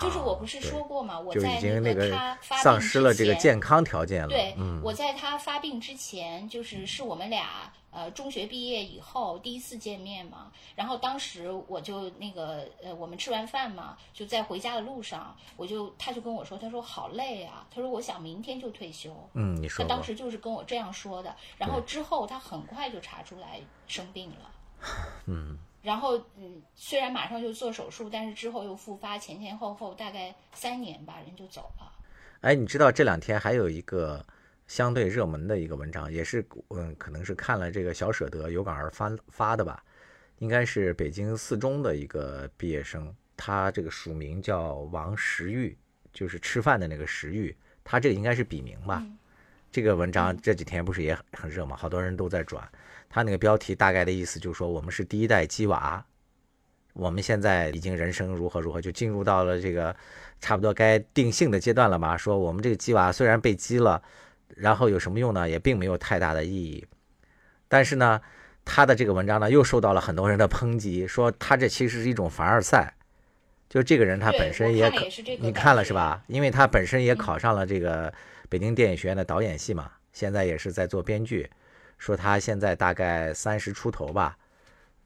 [0.00, 1.20] 就是我不是说过吗？
[1.20, 4.28] 我在经那个他发病丧失了之前这个健康条件了。
[4.28, 10.50] 对，嗯，我在他发病之前，就是是我们俩呃中学毕业以后第一次见面嘛。
[10.74, 19.16] 然后当时我就那个呃，我们吃完饭嘛，就在回家的路上，我就他就跟我说，他说好累啊，他说我想明天就退休。
[19.34, 24.50] 嗯，你说他当时就是跟我这样说的，然后之后他很快就查出来生病了，
[25.26, 31.92] 嗯，然后嗯，虽然马上就做手术，但是之后又复发，前前后后大概三年吧，人就走了。
[32.40, 34.24] 哎，你知道这两天还有一个
[34.66, 39.84] 相对热门的一个文章，也是嗯，可能是看了这个小舍得有感而发发的吧，
[40.38, 45.76] 应该是北京四中的一个毕业生，他这个署名叫王石玉，
[46.14, 47.54] 就是吃饭的那个石玉，
[47.84, 49.02] 他这个应该是笔名吧。
[49.02, 49.18] 嗯
[49.70, 52.70] 这个文章这几天不是也很很热嘛，好多人都在转。
[53.14, 56.04] 他那个标题大概的意思就是说，我们是第一代鸡娃，
[56.94, 59.94] 我们现在已经人生如何如何，就进入到了这个
[60.40, 62.16] 差不多该定性的阶段了吧？
[62.16, 64.02] 说我们这个鸡娃虽然被鸡了，
[64.56, 65.48] 然后有什么用呢？
[65.48, 66.84] 也并没有太大的意义。
[67.68, 68.20] 但是呢，
[68.64, 72.94] 他的这个文章呢又受到了很多人的抨击，说他这其实是一种凡尔赛。
[73.68, 74.96] 就这个人他本身也考
[75.38, 76.24] 你看了是吧？
[76.26, 78.12] 因为他本身也嗯考上了这个
[78.48, 81.48] 北京电影学院的导演系嘛，现在也是在做编剧。
[81.98, 84.36] 说他现在大概三十出头吧，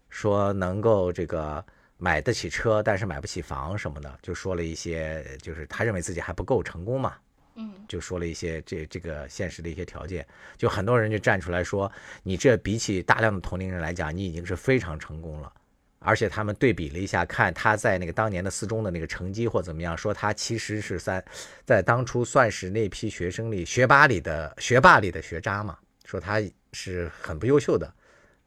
[0.08, 1.64] 说能够这个
[1.96, 7.14] 买得起车，但是买不起房什么的，就说了一些，就是他认为自己还不够成功嘛，
[7.56, 10.26] 嗯，就说了一些这这个现实的一些条件，
[10.56, 11.90] 就很多人就站出来说，
[12.22, 15.52] 你这比起大量的同龄人来讲，你已经是非常成功了。
[16.00, 21.22] 而且他们对比了一下，看他在那个当年的四中的那个成绩或怎么样，说他其实是三
[21.64, 26.40] 在当初算是那批学生里学霸里的学霸里的学渣嘛，说他
[26.72, 27.92] 是很不优秀的。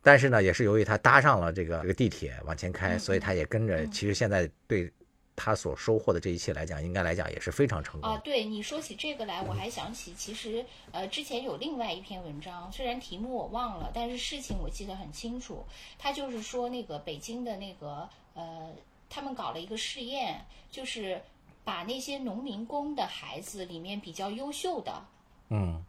[0.03, 3.83] 但是呢，也是由于他搭上了这个这个地铁往前开，嗯所以他也跟着。
[3.83, 4.91] 嗯其实现在对
[5.35, 8.19] 他所收获的这一切来讲，应该来讲也是非常成功啊，。
[8.23, 15.65] 对你说起这个来，我还想起，其实呃，之前有另外一篇文章，虽然题目我忘了，但是事情我记得很清楚。
[15.97, 18.71] 他就是说那个北京的那个呃，
[19.09, 21.19] 他们搞了一个试验，就是
[21.63, 25.05] 把那些农民工的孩子里面比较优秀的，
[25.49, 25.83] 嗯，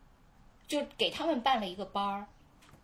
[0.73, 2.27] 就给他们办了一个班儿，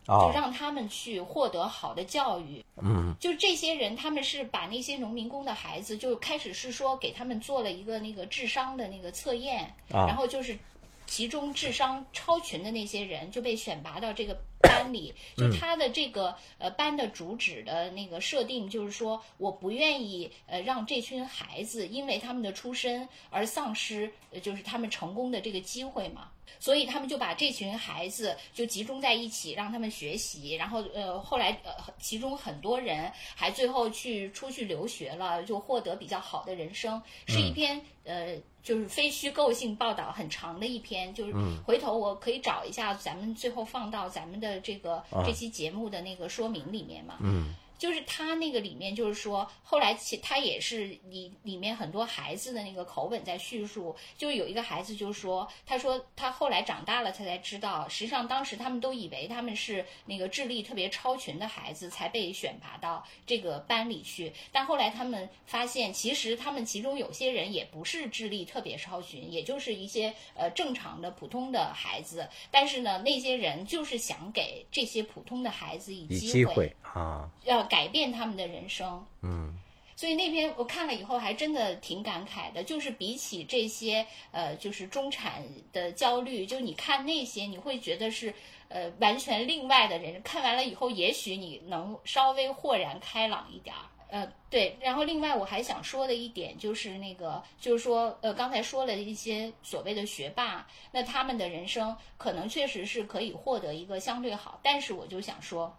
[0.06, 2.62] 就哦，让他们去获得好的教育。
[2.76, 10.58] 嗯，就这些人，他们是把那些农民工的孩子，就开始是说给他们做了一个那个智商的那个测验，啊然后就是
[11.06, 15.14] 其中智商超群的那些人就被选拔到这个班里。
[15.34, 26.28] 就他的这个呃班的主旨的那个设定，就是说我不愿意呃让这群孩子因为他们的出身而丧失呃就是他们成功的这个机会嘛。
[26.58, 41.34] 所以他们就把这群孩子就集中在一起，让他们学习，然后呃，后来呃，其中很多人还最后去出去留学了，就获得比较好的人生，是一篇、呃，就是非虚构性报道，很长的一篇，就是
[41.66, 47.16] 回头我可以找一下，咱们最后放到咱们的这个、这期节目的那个说明里面嘛。
[47.20, 79.06] 嗯就是他那个里面，就是说，后来其他也是里里面很多孩子的那个口吻在叙述，就有一个孩子就说，他说他后来长大了，他才知道，实际上当时他们都以为他们是那个智力特别超群的孩子才被选拔到这个班里去，但后来他们发现，其实他们其中有些人也不是智力特别超群，也就是一些呃正常的普通的孩子，但是呢，那些人就是想给这些普通的孩子以机会啊，要改变他们的人生。
[79.22, 79.54] 嗯
[79.94, 82.62] 所以那篇我看了以后，还真的挺感慨的。
[82.62, 85.42] 就是比起这些呃，就是中产
[85.72, 88.32] 的焦虑，就你看那些，你会觉得是
[88.68, 90.22] 呃完全另外的人。
[90.22, 93.82] 看完了以后，也许你能稍微豁然开朗一点儿。
[94.10, 105.76] 呃，对，然后另外我还想说的一点就是那个，就是说，呃，刚才说了一些所谓的学霸，那他们的人生可能确实是可以获得一个相对好，但是我就想说，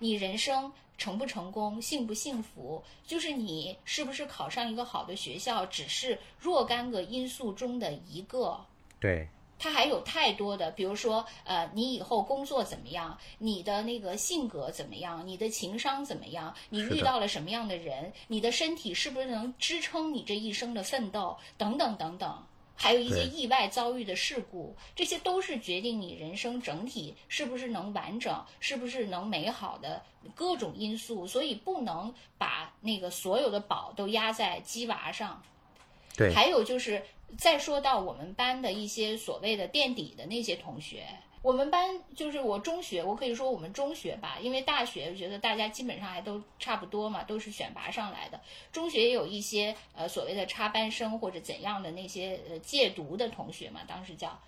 [0.00, 8.58] 你人生成不成功，幸不幸福，就是你是不是考上一个好的学校，只是若干个因素中的一个。
[8.98, 9.28] 对，
[9.58, 13.16] 它还有太多的，比如说，呃，你以后工作怎么样？
[13.38, 15.26] 你的那个性格怎么样？
[15.26, 16.54] 你的情商怎么样？
[16.70, 18.12] 你遇到了什么样的人？
[18.26, 21.36] 你的身体是不是能支撑你这一生的奋斗？
[21.56, 22.42] 等等等等。
[22.80, 30.02] 还有一些意外遭遇的事故，这些都是决定你人生整体是不是能完整，是不是能美好的
[30.34, 35.42] 各种因素，所以不能把那个所有的宝都压在鸡娃上。
[36.16, 37.02] 对，还有就是，
[37.36, 41.06] 再说到我们班的一些所谓的垫底的那些同学，
[41.42, 48.38] 我们班就是我中学，我可以说我们中学吧，因为大学我觉得大家基本上还都差不多嘛，都是选拔上来的。
[48.70, 54.38] 中学也有一些呃所谓的插班生或者怎样的那些呃借读的同学嘛，当时叫。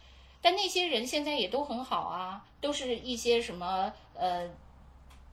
[0.43, 4.51] 但那些人现在也都很好啊，都是一些什么呃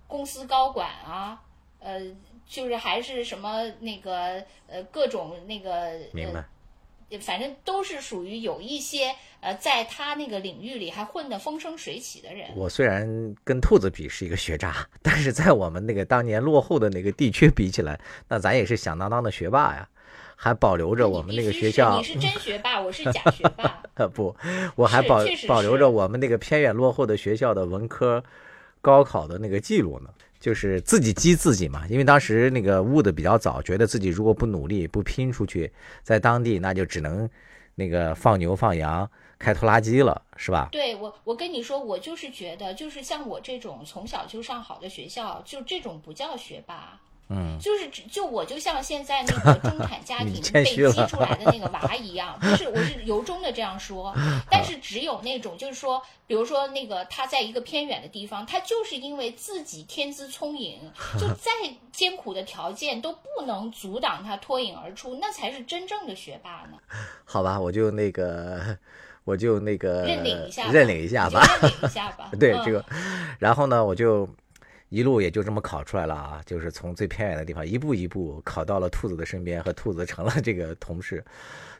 [0.07, 1.43] 公司高管啊，
[1.79, 1.99] 呃，
[2.47, 6.39] 就是还是什么那个呃各种那个明白。
[6.39, 6.45] 呃
[7.21, 12.47] 反正都是属于有一些呃，在他那个领域里还混得风生水起的人。
[12.55, 19.87] 我虽然跟兔子比是一个学渣，但是在我们那个当年落后的那个地区比起来，那咱也是响当当的学霸呀，
[20.35, 22.03] 还保留着我们那个学校你。
[22.03, 23.81] 是真学霸，我是假学霸。
[23.95, 24.35] 呃不，
[24.75, 28.23] 我还保保留着我们那个偏远落后的学校的文科
[28.81, 30.09] 高考的那个记录呢。
[30.39, 35.69] 就是自己激自己嘛，因为当时那个悟的比较早，觉得自己如果不努力、不拼出去，
[36.01, 37.29] 在当地那就只能
[37.79, 39.09] 那个放牛放羊、
[39.39, 40.67] 开拖拉机了，是吧？
[40.69, 46.99] 对我，我跟你说，我就是觉得，就是像我这种从小就上好的学校，就这种不叫学霸。
[47.29, 54.11] 嗯，就是只就我就像现在那个中产家 庭被激出来的那个娃一样，不是，我是由衷的这样说。
[54.49, 60.79] 但是只有那种，就是说，比如说那个他在一个偏远的地方，他就是因为自己天资聪颖，
[61.19, 61.51] 就再
[61.91, 66.77] 艰苦的条件都不能阻挡他脱颖而出，那才是真正的学霸呢。
[67.25, 68.75] 好吧，我就那个，
[69.23, 71.41] 我就那个认领一下吧，认领一下吧。
[71.61, 72.31] 认领一下吧。
[72.39, 72.83] 对嗯这个，
[73.37, 74.27] 然后呢，我就
[74.89, 81.23] 一路也就这么考出来了啊，就是从最偏远的地方一步一步考到了兔子的身边，和兔子成了这个同事。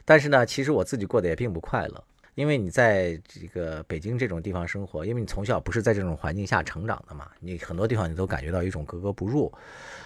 [0.04, 2.04] 但是呢，其实我自己过得也并不快乐，
[2.34, 9.52] 因为你在这个北京这种地方生活，因为你从小不是在这种环境下成长的嘛，你很多地方你都感觉到一种格格不入。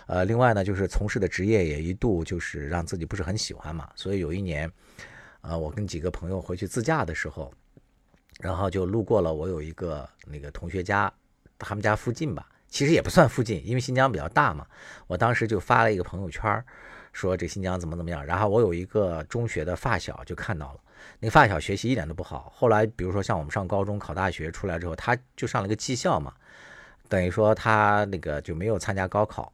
[0.07, 4.71] 呃，另外呢，就是从事的职业也一度就是让自己不是很喜欢嘛，所以有一年，
[5.43, 7.53] 呃，我跟几个朋友回去自驾的时候，
[8.41, 11.13] 然后就路过了我有一个那个同学家，
[11.59, 14.67] 他们家附近吧，其实也不算附近，因为新疆比较大嘛。
[15.07, 16.61] 我当时就发了一个朋友圈，
[17.13, 18.27] 说这新疆怎么怎么样。
[18.27, 20.81] 然后我有一个中学的发小就看到了，
[21.21, 22.53] 那个发小学习一点都不好。
[22.53, 26.33] 后来比如说像我们上高中、考大学出来之后，他就上了个技校嘛，
[27.09, 29.53] 等于说他那个就没有参加高考。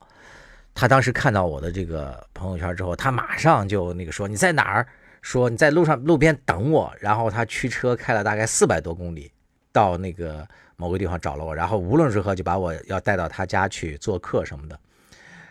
[0.72, 4.88] 他当时看到我的这个朋友圈之后，他马上就那个说你在哪儿？
[5.20, 9.30] 说你在路上路边等我，然后他驱车开了大概四百多公里，
[9.72, 10.48] 到那个
[10.80, 14.80] 某个地方找了我，然后无论如何就把我要带到他家去做客什么的。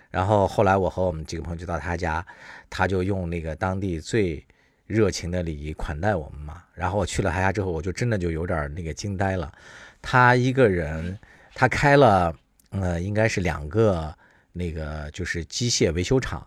[0.09, 2.25] 然后后来我和我们几个朋友就到他家，
[2.67, 4.43] 他就用那个当地最
[4.88, 6.63] 热情的礼仪款待我们嘛。
[6.73, 9.53] 然后我去了他家之后，我就真的就有点那个惊呆了。
[10.01, 11.15] 他一个人，
[11.53, 12.36] 他开了
[12.71, 14.11] 呃应该是两个
[14.51, 16.43] 那个就是机械维修厂，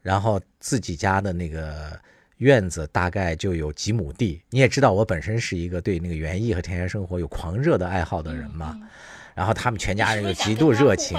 [0.00, 2.00] 然后自己家的那个
[2.40, 4.42] 院子大概就有几亩地。
[4.50, 8.76] 你也知道，我本身是一个对那个园艺和田园生活有狂热的爱好的人嘛。
[8.78, 8.88] 嗯
[9.32, 11.16] 然后他们全家人就你是不是想极度热情，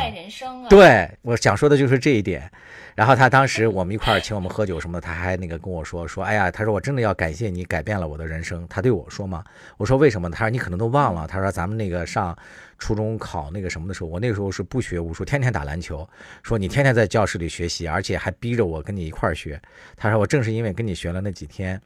[0.69, 2.51] 对我想说的就是这一点。
[2.95, 8.67] 然后他当时我们一块儿请我们喝酒什么的，他还那个跟我说说，哎呀，他说我真的要感谢你改变了我的人生。
[8.67, 9.43] 他对我说嘛，
[9.77, 10.29] 我说为什么？
[10.29, 12.37] 他说你可能都忘了，他说咱们那个上
[12.77, 16.07] 初中考那个什么的时候，我那个时候是不学无术，天天打篮球。
[16.43, 19.61] 说你天天在教室里学习，而且还逼着我跟你一块儿学。
[19.95, 21.81] 他说我正是因为跟你学了那几天，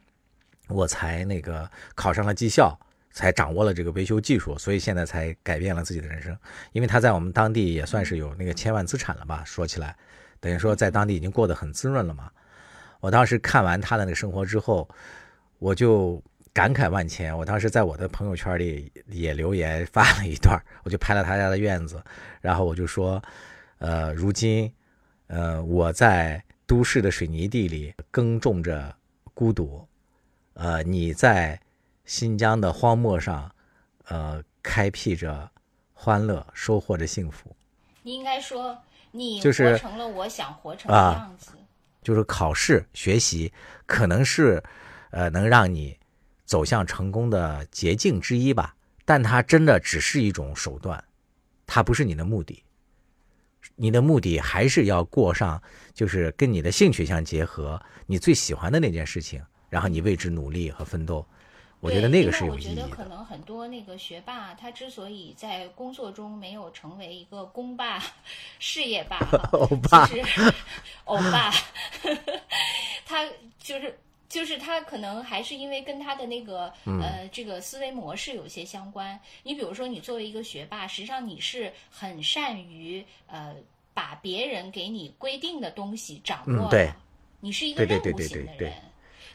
[0.68, 2.78] 我才那个考上了技校。
[3.18, 6.38] 才掌握了这个维修技术，所以现在才改变了自己的人生。
[6.74, 9.42] 因为他在我们当地也算是有那个千万资产了吧？
[9.46, 9.96] 说起来，
[10.46, 12.30] 等于说在当地已经过得很滋润了嘛。
[13.00, 14.88] 我当时看完他的那个生活之后，
[15.58, 16.22] 我就
[16.54, 17.36] 感慨万千。
[17.36, 22.00] 我当时在我的朋友圈里也留言发了一段，我就拍了他家的院子，
[22.42, 23.20] 然后我就说，
[23.80, 24.72] 呃，如今，
[25.26, 28.96] 呃，我在都市的水泥地里耕种着
[29.34, 29.88] 孤独，
[30.54, 31.60] 呃，你在。
[32.08, 33.52] 新疆的荒漠上，
[34.10, 35.50] 呃，开辟着
[35.92, 37.56] 欢乐，收获着幸福。
[38.04, 38.78] 你应该说，
[39.16, 41.52] 你就是活成了我想活成的啊样子。
[42.04, 43.52] 就是考试学习
[43.86, 44.62] 可能是，
[45.10, 45.98] 呃，能让你
[46.46, 51.04] 走向成功的捷径之一吧，但它真的只是一种手段，
[51.66, 52.62] 它不是你的目的。
[53.76, 55.62] 你的目的还是要过上，
[55.94, 61.28] 就是跟你的兴趣相结合，你最喜欢的那件事情，然后你为之努力和奋斗。
[61.80, 63.06] 我觉得那个是有意义对因为我觉得可。
[63.06, 68.04] 能很多那个学霸，他之所以在工作中没有成为一个公霸、
[68.60, 69.18] 事业霸，
[69.54, 70.54] 欧巴其实
[71.06, 71.52] 欧巴，
[73.06, 73.26] 他
[73.60, 73.98] 就是。
[74.28, 79.18] 就是他可能还是因为跟他的那个、嗯呃这个思维模式有些相关。
[79.44, 83.56] 你比如说，你作为一个学霸，实际上你是很善于呃
[83.94, 86.92] 把别人给你规定的东西掌握了，嗯对
[87.40, 88.74] 你是一个对对任务对对对对型的人。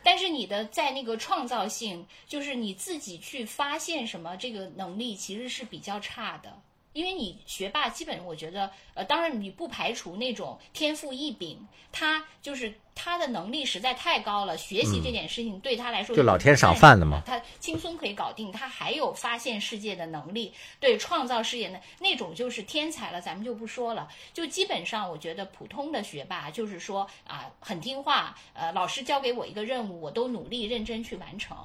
[0.02, 6.60] 但是你的在那个创造性，就是你自己去发现什么，这个能力其实是比较差的。
[6.92, 24.06] 因为你学霸基本我觉得，呃，当然你不排除那种天赋异禀，他就是他的能力实在太高了，学习这件事情对他来说嗯就老天赏饭的嘛他轻松可以搞定，他还有发现世界的能力，对创造事业的那种就是天才了，咱们就不说了。
[24.34, 31.56] 就基本上，我觉得普通的学霸就是说啊，很听话，呃，老师交给我一个任务，我都努力认真去完成。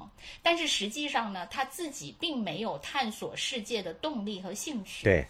[0.42, 5.04] 但是实际上呢，他自己并没有探索世界的动力和兴趣。
[5.04, 5.26] 对，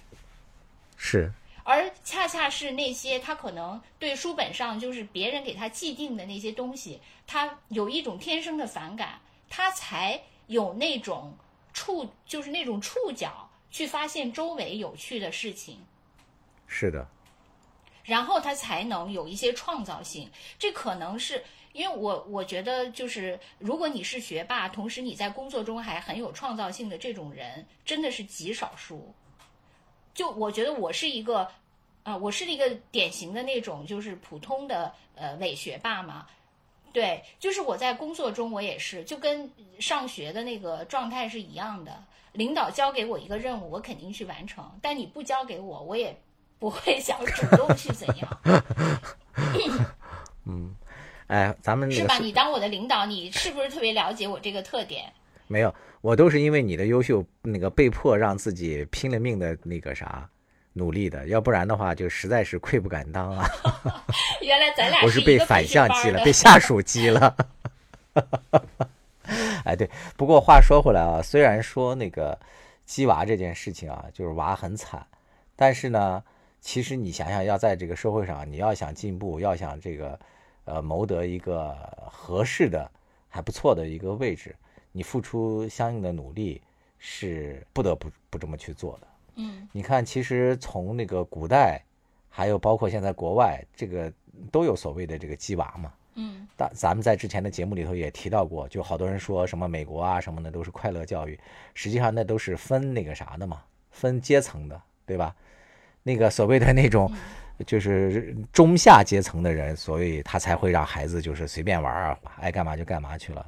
[0.96, 1.32] 是
[1.68, 11.36] 而恰恰是那些他可能对书本上就是别人给他既定的那些东西，他有一种天生的反感，他才有那种
[11.72, 15.84] 触，就是那种触角去发现周围有趣的事情。
[16.68, 17.04] 是的，
[18.04, 20.30] 然后他才能有一些创造性。
[20.60, 29.12] 这可能是因为我我觉得，就是如果你是学霸，同时你在工作中还很有创造性的这种人，真的是极少数。
[30.16, 31.46] 就我觉得我是一个，
[32.02, 36.26] 啊、我是一个典型的那种就是普通的呃伪学霸嘛。
[36.92, 42.02] 对，就是我在工作中我也是，就跟上学的那个状态是一样的。
[42.32, 46.18] 领导交给我一个任务，我肯定去完成，但你不交给我，我也
[46.58, 48.40] 不会想主动去怎样，
[50.44, 50.74] 嗯
[51.26, 52.18] 哎，咱们那个是吧？
[52.18, 55.12] 你当我的领导，你是不是特别了解我这个特点？
[55.46, 55.74] 没有，
[56.06, 60.30] 我都是因为你的优秀，那个被迫让自己拼了命的那个啥
[60.74, 63.44] 努力的，要不然的话就实在是愧不敢当啊！
[64.40, 67.36] 原来咱俩我是被反向激了，被下属激了。
[69.64, 72.38] 哎，对，不过话说回来啊，虽然说那个
[72.84, 75.04] 鸡娃这件事情啊，就是娃很惨，
[75.56, 76.22] 但是呢，
[76.60, 80.16] 其实你想想，要在这个社会上，你要想进步，要想这个
[80.66, 81.76] 呃谋得一个
[82.12, 82.88] 合适的、
[83.28, 84.54] 还不错的一个位置，
[84.96, 86.58] 你付出相应的努力
[86.98, 89.06] 是不得不不这么去做的。
[89.34, 91.82] 嗯你看，其实从那个古代，
[92.30, 94.10] 还有包括现在国外，这个
[94.50, 95.92] 都有所谓的这个鸡娃嘛。
[96.14, 101.38] 嗯但咱们在之前的节目里头也提到过，就好多人说什么美国啊什么的都是快乐教育，
[101.74, 105.36] 实际上那都是分那个啥的嘛，分阶层的，对吧？
[106.02, 107.12] 那个所谓的那种
[107.66, 113.46] 就是中下阶层的人，所以他才会让孩子就是随便玩啊，爱干嘛就干嘛去了。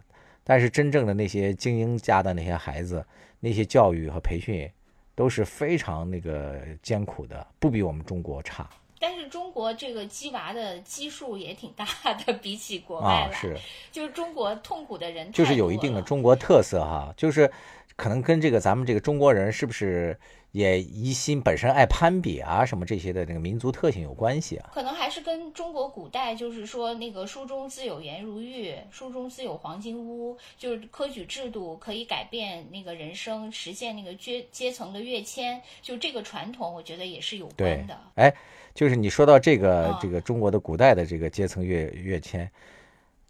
[0.49, 3.05] 但是真正的那些精英家的那些孩子，
[3.39, 4.67] 那些教育和培训
[5.15, 8.67] 都是非常那个艰苦的，不比我们中国差
[8.99, 11.87] 但是中国这个鸡娃的基数也挺大
[12.25, 13.23] 的，比起国外来，。
[13.27, 13.59] 啊是。
[13.93, 17.53] 就是中国痛苦的人就是有一定的中国特色哈，就是
[17.95, 20.19] 可能跟这个咱们这个中国人是不是
[20.53, 24.71] 也疑心本身爱攀比啊什么这些的那个民族特性有关系啊？
[24.73, 38.35] 可能还是跟中国古代，就是说那个书中自有颜如玉，书中自有黄金屋，就是科举制度可以改变那个人生，实现那个阶阶层的跃迁，就这个传统，我觉得也是有关的。，哎，
[38.75, 42.51] 就是你说到这个嗯这个中国的古代的这个阶层跃跃迁，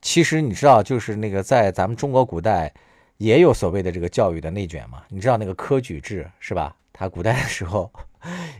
[0.00, 2.72] 其实你知道，就是那个在咱们中国古代
[3.16, 5.02] 也有所谓的这个教育的内卷嘛？
[5.08, 6.76] 你知道那个科举制是吧？
[6.98, 7.88] 他古代的时候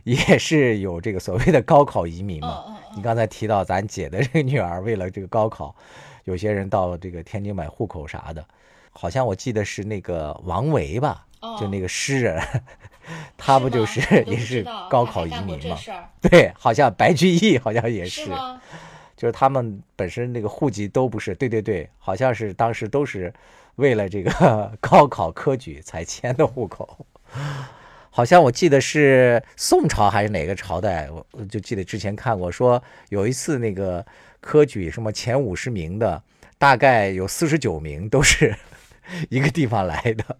[0.05, 2.77] 也是有这个所谓的高考移民嘛。
[2.95, 5.75] 你刚才提到咱姐的这个女儿为了这个高考，
[6.23, 8.45] 有些人到这个天津买户口啥的，
[8.91, 12.41] 好像我记得是那个王维吧，哦就那个诗人，
[13.37, 15.57] 他不就是也是高考移民嘛？
[15.61, 18.31] 这事儿对，好像白居易好像也是，
[19.17, 23.33] 就是他们本身那个户籍都不是，对对对，好像是当时都是
[23.75, 27.05] 为了这个 高考科举才迁的户口。
[28.09, 34.05] 好像我记得是宋朝还是哪个朝代，我就记得之前看过，说有一次那个
[34.41, 36.21] 科举什么前五十名的，
[36.57, 38.57] 大概有四十九名都是
[39.29, 40.37] 一个地方来的，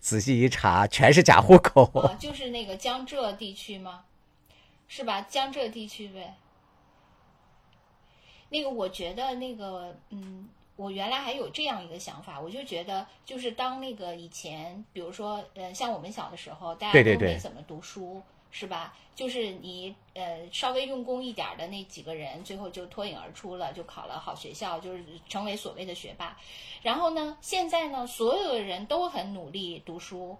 [0.00, 2.16] 仔细一查，全是假户口。
[2.18, 4.04] 就是那个江浙地区吗？
[4.88, 5.20] 是吧？
[5.22, 6.34] 江浙地区呗。
[8.48, 18.94] 那个，我觉得那个，嗯，我原来还有这样一个想法，我就觉得，就是当那个以前，比如说，呃，像我们小的时候，大家都没怎么读书，是吧？
[19.14, 26.36] 就是你呃稍微用功一点的那几个人，最后就脱颖而出了，就考了好学校，就是成为所谓的学霸。
[26.82, 30.36] 然后呢，现在呢，所有的人都很努力读书，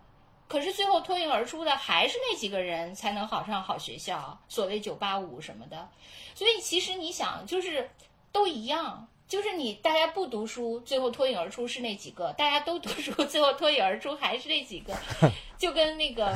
[0.47, 5.89] 可是最后脱颖而出的还是那几个人才能考上好学校，所谓九八五什么的。
[6.35, 7.89] 所以其实你想，就是
[8.31, 9.09] 都一样。
[9.29, 14.95] 就是你，大家不读书，最后脱颖而出是那几个；大家都读书，最后脱颖而出还是那几个。
[15.59, 16.33] 就跟那个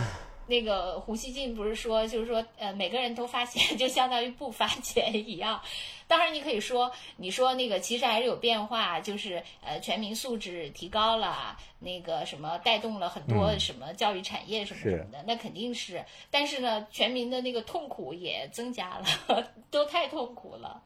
[0.48, 5.60] 那个胡锡进不是说，就是说，呃，每个人都发钱， 就相当于不发钱一样。
[6.08, 16.04] 当然，你可以说，你说那个其实还是有变化，就是呃，全民素质提高了，那个什么带动了很多什么教育产业什么什么的，那肯定是。
[16.28, 20.82] 但是呢，全民的那个痛苦也增加了， 都太痛苦了。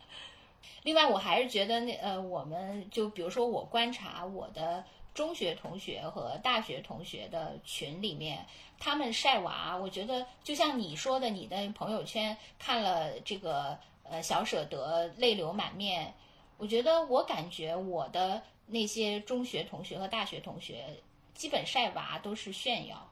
[0.84, 8.44] 另外，我还是觉得那呃，我们就比如说我观察我的中学同学和大学同学的群里面，
[8.78, 16.12] 他们晒娃，我觉得就像你说的，你的朋友圈看了这个呃小舍得泪流满面，
[16.58, 20.84] 我觉得我感觉我的那些中学同学和大学同学，
[21.32, 23.08] 基本晒娃都是炫耀，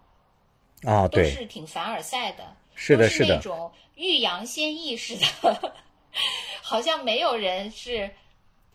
[0.84, 5.74] 啊，都，是挺凡尔赛的，是的，都是的，那种欲扬先抑似的，
[6.62, 8.10] 好像没有人是，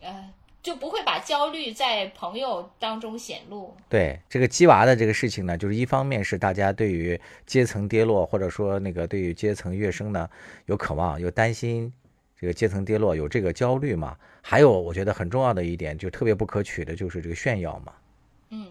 [0.00, 0.30] 呃，
[0.62, 3.76] 就不会把焦虑在朋友当中显露。
[3.88, 10.28] 对这个鸡娃的这个事情呢，就是一方面是大家对于阶层跌落，或者说那个对于阶层跃升呢
[10.66, 11.92] 有渴望，有担心
[12.38, 14.16] 这个阶层跌落，有这个焦虑嘛。
[14.42, 17.92] 还有我觉得很重要的一点，就特别不可取的就是这个炫耀嘛。
[18.50, 18.66] 嗯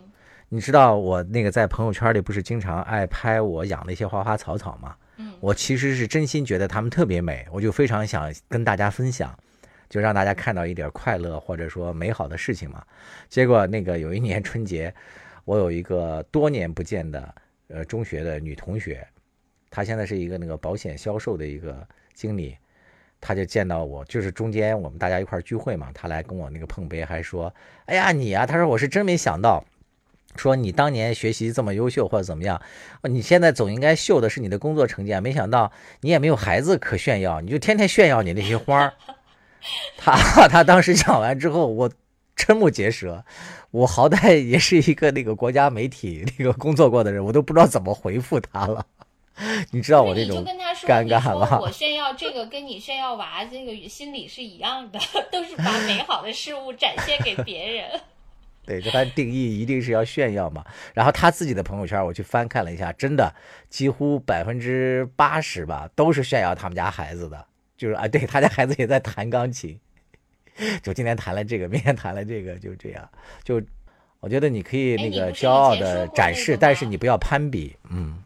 [0.50, 4.96] 你知道我那个在朋友圈里不是经常爱拍我养的一些花花草草吗？
[5.40, 9.38] 我其实是真心觉得她们特别美，我就非常想跟大家分享，
[9.90, 12.84] 就让大家看到一点快乐或者说美好的事情嘛。
[13.30, 14.94] 结果那个有一年春节，
[15.46, 17.36] 我有一个多年不见的
[17.68, 19.08] 呃中学的女同学，
[19.70, 22.58] 她现在是一个那个保险销售的一个经理，
[23.22, 27.54] 她就见到我，就是中间我们大家一块聚会嘛，她来跟我那个碰杯，还说
[27.86, 29.64] ：“哎呀你呀、她说我是真没想到。”
[30.38, 32.62] 说你当年学习这么优秀或者怎么样，
[33.02, 35.20] 呃你现在总应该秀的是你的工作成绩啊！
[35.22, 35.72] 没想到
[36.02, 38.94] 你也没有孩子可炫耀，你就天天炫耀你那些花儿。
[39.98, 40.16] 他
[40.48, 41.92] 他当时讲完之后，我
[42.36, 43.26] 瞠目结舌。
[43.72, 48.86] 我好歹也是一个那个国家媒体那个工作过的人，我都不知道怎么回复他了。
[49.72, 50.44] 你知道我那种
[50.88, 55.00] 尴尬吧我炫耀这个跟你炫耀娃这个心理是一样的，
[55.32, 57.86] 都是把美好的事物展现给别人。
[58.68, 60.64] 对，这他定义一定是要炫耀嘛。
[60.94, 63.34] 然后他自己的朋友圈，我去翻看了一下，真的
[63.70, 67.48] 几乎百分之八十吧，都是炫耀他们家孩子的。
[67.78, 69.80] 就是啊，对他家孩子也在弹钢琴，
[70.84, 73.10] 就今天弹了这个，明天弹了这个，就这样。
[73.44, 73.62] 就
[74.20, 77.76] 我觉得你可以哎那个骄傲的展示，但是你不要攀比。
[77.90, 78.18] 嗯，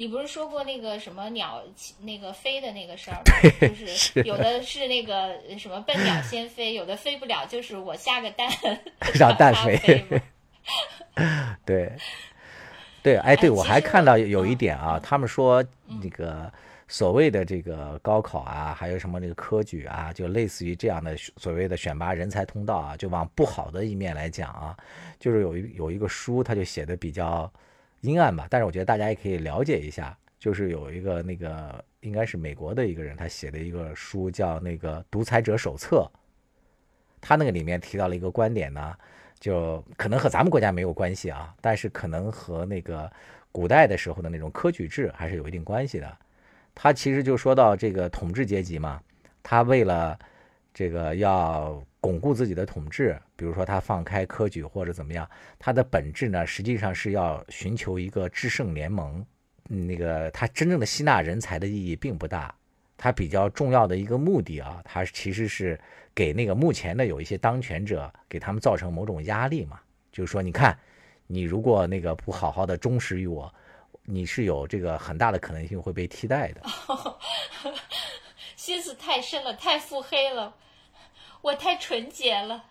[0.00, 1.60] 你不是说过那个什么鸟
[2.02, 3.50] 那个飞的那个事儿吗？
[3.60, 8.48] 就是是有的是那个什么笨鸟先飞，有的飞不了，就是我下个蛋
[9.18, 10.04] 让蛋飞。
[11.66, 11.92] 对，
[13.02, 15.64] 对，哎，对我还看到有一嗯点啊，他们说
[16.00, 16.48] 那个
[16.86, 24.76] 所谓的这个高考啊，还有什么那个科举啊，就类似于这样的所谓的选拔人才通道啊，就往不好的一面来讲啊，
[25.18, 27.52] 就是有一有一个书，他就写的比较
[28.00, 36.10] 阴暗吧，但是我觉得大家也可以了解一下，就是有一个那个应该是美国的一个人，他写的一个书叫那个《独裁者手册》，
[37.20, 38.94] 他那个里面提到了一个观点呢。
[39.40, 43.08] 就可能和咱们国家没有关系啊，但是可能和那个
[43.52, 46.18] 古代的时候的那种科举制还是有一定关系的。
[46.74, 49.00] 他其实就说到这个统治阶级嘛，
[49.40, 50.18] 他为了
[50.74, 55.28] 这个要巩固自己的统治，比如说他放开科举或者怎么样，
[55.58, 59.24] 他的本质呢实际上是要寻求一个制胜联盟。
[59.68, 62.54] 那个他真正的吸纳人才的意义并不大，
[62.96, 65.78] 他比较重要的一个目的啊，他其实是。
[66.14, 69.78] 给那个目前的有一些当权者，给他们造成某种压力嘛，
[70.10, 70.76] 就是说，你看，
[71.28, 73.54] 你如果那个不好好的忠实于我，
[74.02, 76.62] 你是有这个很大的可能性会被替代的。
[78.56, 80.52] 心思太深了，太腹黑了，
[81.40, 82.64] 我太纯洁了，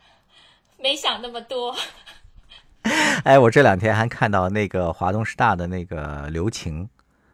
[0.77, 1.75] 没想那么多。
[3.23, 6.87] 哎，我这两天还看到那个华东师大的那个刘晴，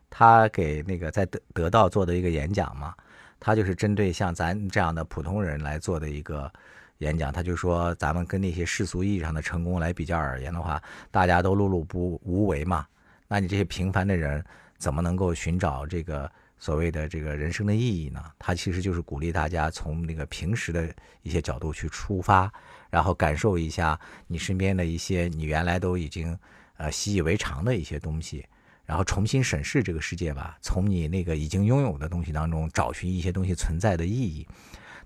[0.10, 2.94] 他给那个在得得到做的一个演讲嘛。
[3.40, 6.52] 他就是针对像咱这样的普通人来做的一个
[7.00, 10.82] 演讲，他就说，咱们跟那些世俗意义上的成功来比较而言的话，
[11.12, 12.86] 大家都碌碌不无为嘛。
[13.28, 14.44] 那你这些平凡的人，
[14.78, 16.32] 怎么能够寻找这个
[16.64, 18.24] 所谓的这个人生的意义呢？
[18.40, 20.90] 它其实就是鼓励大家从那个平时的
[21.22, 22.50] 一些角度去出发，
[22.90, 26.40] 然后感受一下你身边的一些你原来都已经
[26.78, 28.46] 呃习以为常的一些东西，
[28.86, 34.48] 然后重新审视这个世界吧，从你那个已经拥有的东西当中找寻一些东西存在的意义。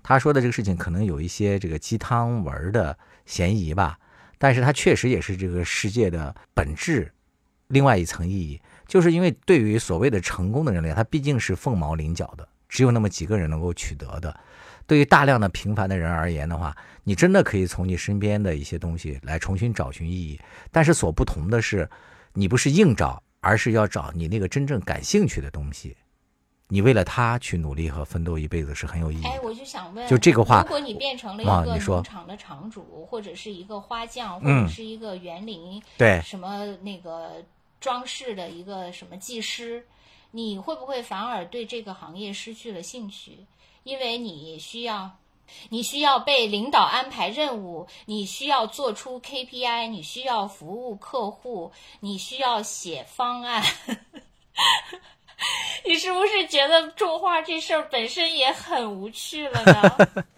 [0.00, 3.98] 他说的这个事情可能有一些这个鸡汤文的嫌疑吧，
[4.38, 7.12] 但是它确实也是这个世界的本质，
[7.66, 14.34] 另外一层意义，就是因为对于所谓的成功的人类，他毕竟是凤毛麟角的，只有那么几个人能够取得的。
[14.86, 16.74] 对于大量的平凡的人而言的话，
[17.04, 20.40] 你真的可以从你身边的一些东西来重新找寻意义，
[20.72, 21.88] 但是所不同的是，
[22.32, 25.94] 你不是硬找，而是要找你那个真正感兴趣的东西。
[26.70, 29.28] 你为了他去努力和奋斗一辈子是很有意义的。
[29.28, 37.42] 哎，我就想问，就这个话如果你变成了一个农场的场主，或者是一个花匠，或嗯者是一个园林，对什么那个
[37.80, 39.86] 装饰的一个什么技师，
[40.30, 43.46] 你会不会反而对这个行业失去了兴趣？
[43.82, 45.10] 因为你需要。
[45.70, 53.64] 你需要被领导安排任务，你需要做出 KPI，你需要服务客户，你需要写方案。
[55.86, 60.24] 你是不是觉得种花这事儿本身也很无趣了呢？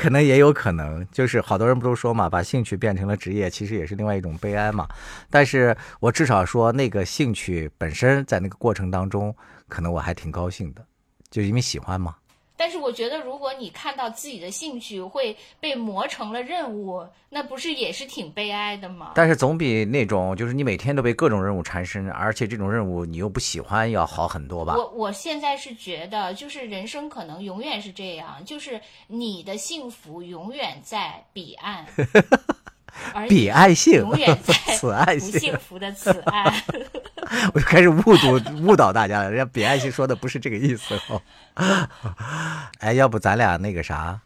[0.00, 4.86] 可能也有可能，就是好多人不都说嘛，把兴趣变成了职业，其实也是另外一种悲哀嘛。
[5.28, 9.34] 但是我至少说，那个兴趣本身在那个过程当中，
[9.66, 10.84] 可能我还挺高兴的，
[11.30, 12.14] 就因为喜欢嘛。
[12.58, 19.12] 但是我觉得，如果你看到自己的兴趣会被磨成了任务，那不是也是挺悲哀的吗？
[19.14, 24.74] 但是总比那种就是你每天都被各种任务缠身，而且这种任务你又不喜欢要好很多吧？
[24.76, 32.04] 我我现在是觉得，就是人生可能永远是这样，就是你的幸福永远在彼岸，而
[33.28, 36.52] 彼岸性永远在 此岸不性幸福的此岸。
[37.52, 41.20] 我就开始误读误导大家了，人家彼岸性说的不是这个意思哦。
[42.80, 44.20] 哎，要不咱俩那个啥，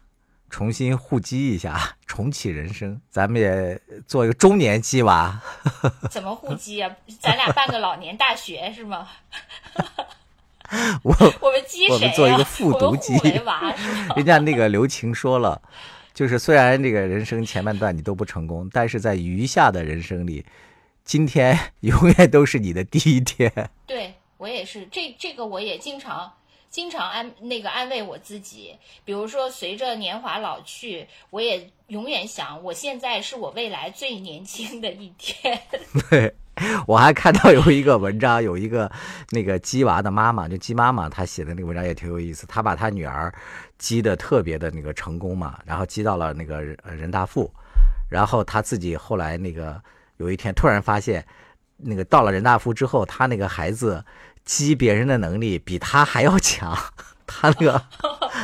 [0.49, 5.41] 重新互击一下，重启人生，咱们也做一个中年鸡娃。
[6.09, 6.89] 怎么互击啊？
[7.19, 9.07] 咱俩办个老年大学是吗？
[11.03, 13.73] 我我们激谁呀、我们做一个复读机我们互为娃？
[14.15, 15.61] 人家那个刘晴说了，
[16.13, 20.45] 就是虽然这个人生前半段你都不成功，但是在余下的人生里，
[21.03, 23.51] 今天 永远都是你的第一天。
[23.87, 26.31] 对我也是，这这个我也经常
[26.69, 28.75] 经常安那个安慰我自己。
[29.05, 35.61] 比如说，随着年华老去，我也永远想，我现在是我未来最年轻的一天。
[36.09, 36.33] 对，
[36.87, 38.91] 我还看到有一个文章，有一个
[39.29, 42.45] 那个鸡娃的妈妈，就鸡妈妈，她写的那个文章也挺有意思。
[42.47, 43.33] 她把她女儿
[43.77, 47.51] 鸡的特别的那个成功嘛，然后鸡到了那个人人大附，
[48.09, 49.81] 然后她自己后来那个
[50.17, 51.25] 有一天突然发现，
[51.77, 54.03] 那个到了人大附之后，她那个孩子
[54.43, 56.77] 激别人的能力比她还要强。
[57.25, 57.81] 她那个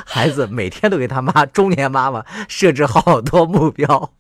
[0.06, 4.14] 孩子每天都给他妈中年妈妈设置好多目标，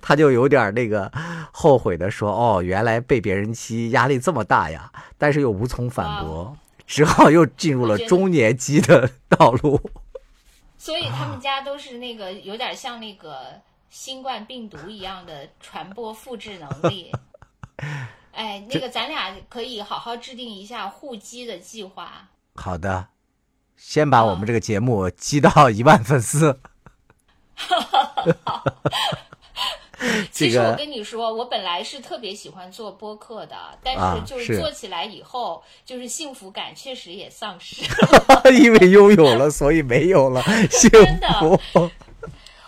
[0.00, 1.10] 他就有点那个
[1.52, 9.80] 后悔的说：“哦，原来被别人欺压力这么大呀！”但是又无从反驳，只好又进入了中年激的道路。
[10.78, 17.12] 所以他们家都是那个有点像那个新冠病毒一样的传播复制能力。
[18.32, 22.28] 哎，那个咱俩可以好好制定一下互击的计划。
[22.54, 23.08] 好的，
[23.76, 26.60] 先把我们这个节目激到一万粉丝。
[30.30, 37.82] 其实我跟你说，我本来是特别喜欢做播客的，但啊是就是是做起来以后，就是幸福感确实也丧失。
[38.62, 41.60] 因为拥有了，所以没有了幸真的福。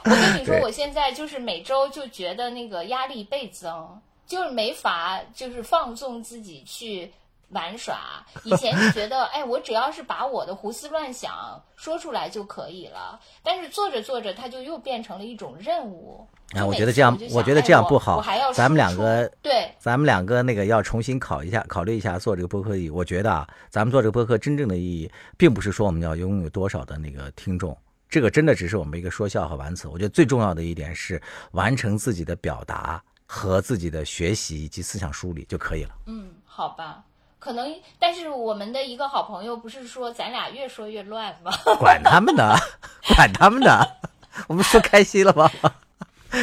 [0.03, 7.13] 我跟你说，我现在就是每周就觉得那个压力倍增，就是没法就是放纵自己去
[7.51, 8.25] 玩耍。
[8.45, 16.27] 以前就觉得，哎，我只要是把我的胡思乱想说出来就可以了，但是做着做着，它就又变成了一种任务。
[16.55, 18.21] 啊我觉得这样我觉得哎这样不好
[18.53, 22.91] 咱们两个对咱们两个那个要重新考一下，考虑一下做这个播客的意义。
[22.91, 27.77] 我觉得啊，咱们做这个播客真正的意义，并不是说我们要拥有多少的那个听众，
[28.09, 29.87] 这个真的只是我们一个说笑和玩词。
[29.87, 31.23] 我觉得最重要的一点是
[31.53, 35.91] 完成自己的表达和自己的学习以及思想梳理就可以了。
[36.07, 37.05] 嗯，好吧。
[37.39, 41.51] 可能，但是我们的一个好朋友不是说咱俩越说越乱吗？
[41.79, 42.55] 管他们呢，
[43.17, 43.87] 管他们呢，
[44.49, 45.49] 我们说开心了吗？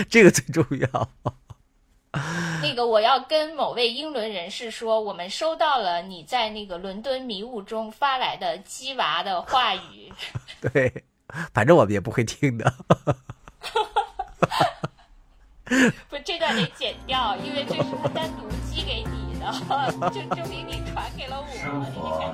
[0.09, 1.09] 这个最重要。
[2.61, 10.11] 那个，我要跟某位英伦人士说，我们收到了你在那个伦敦迷雾中发来的鸡娃的话语。
[10.59, 11.03] 对，
[11.53, 12.73] 反正我们也不会听的。
[16.09, 19.51] 不，这段得剪掉，因为这是他单独寄给你的，
[20.09, 22.34] 就证明你传给了生活我。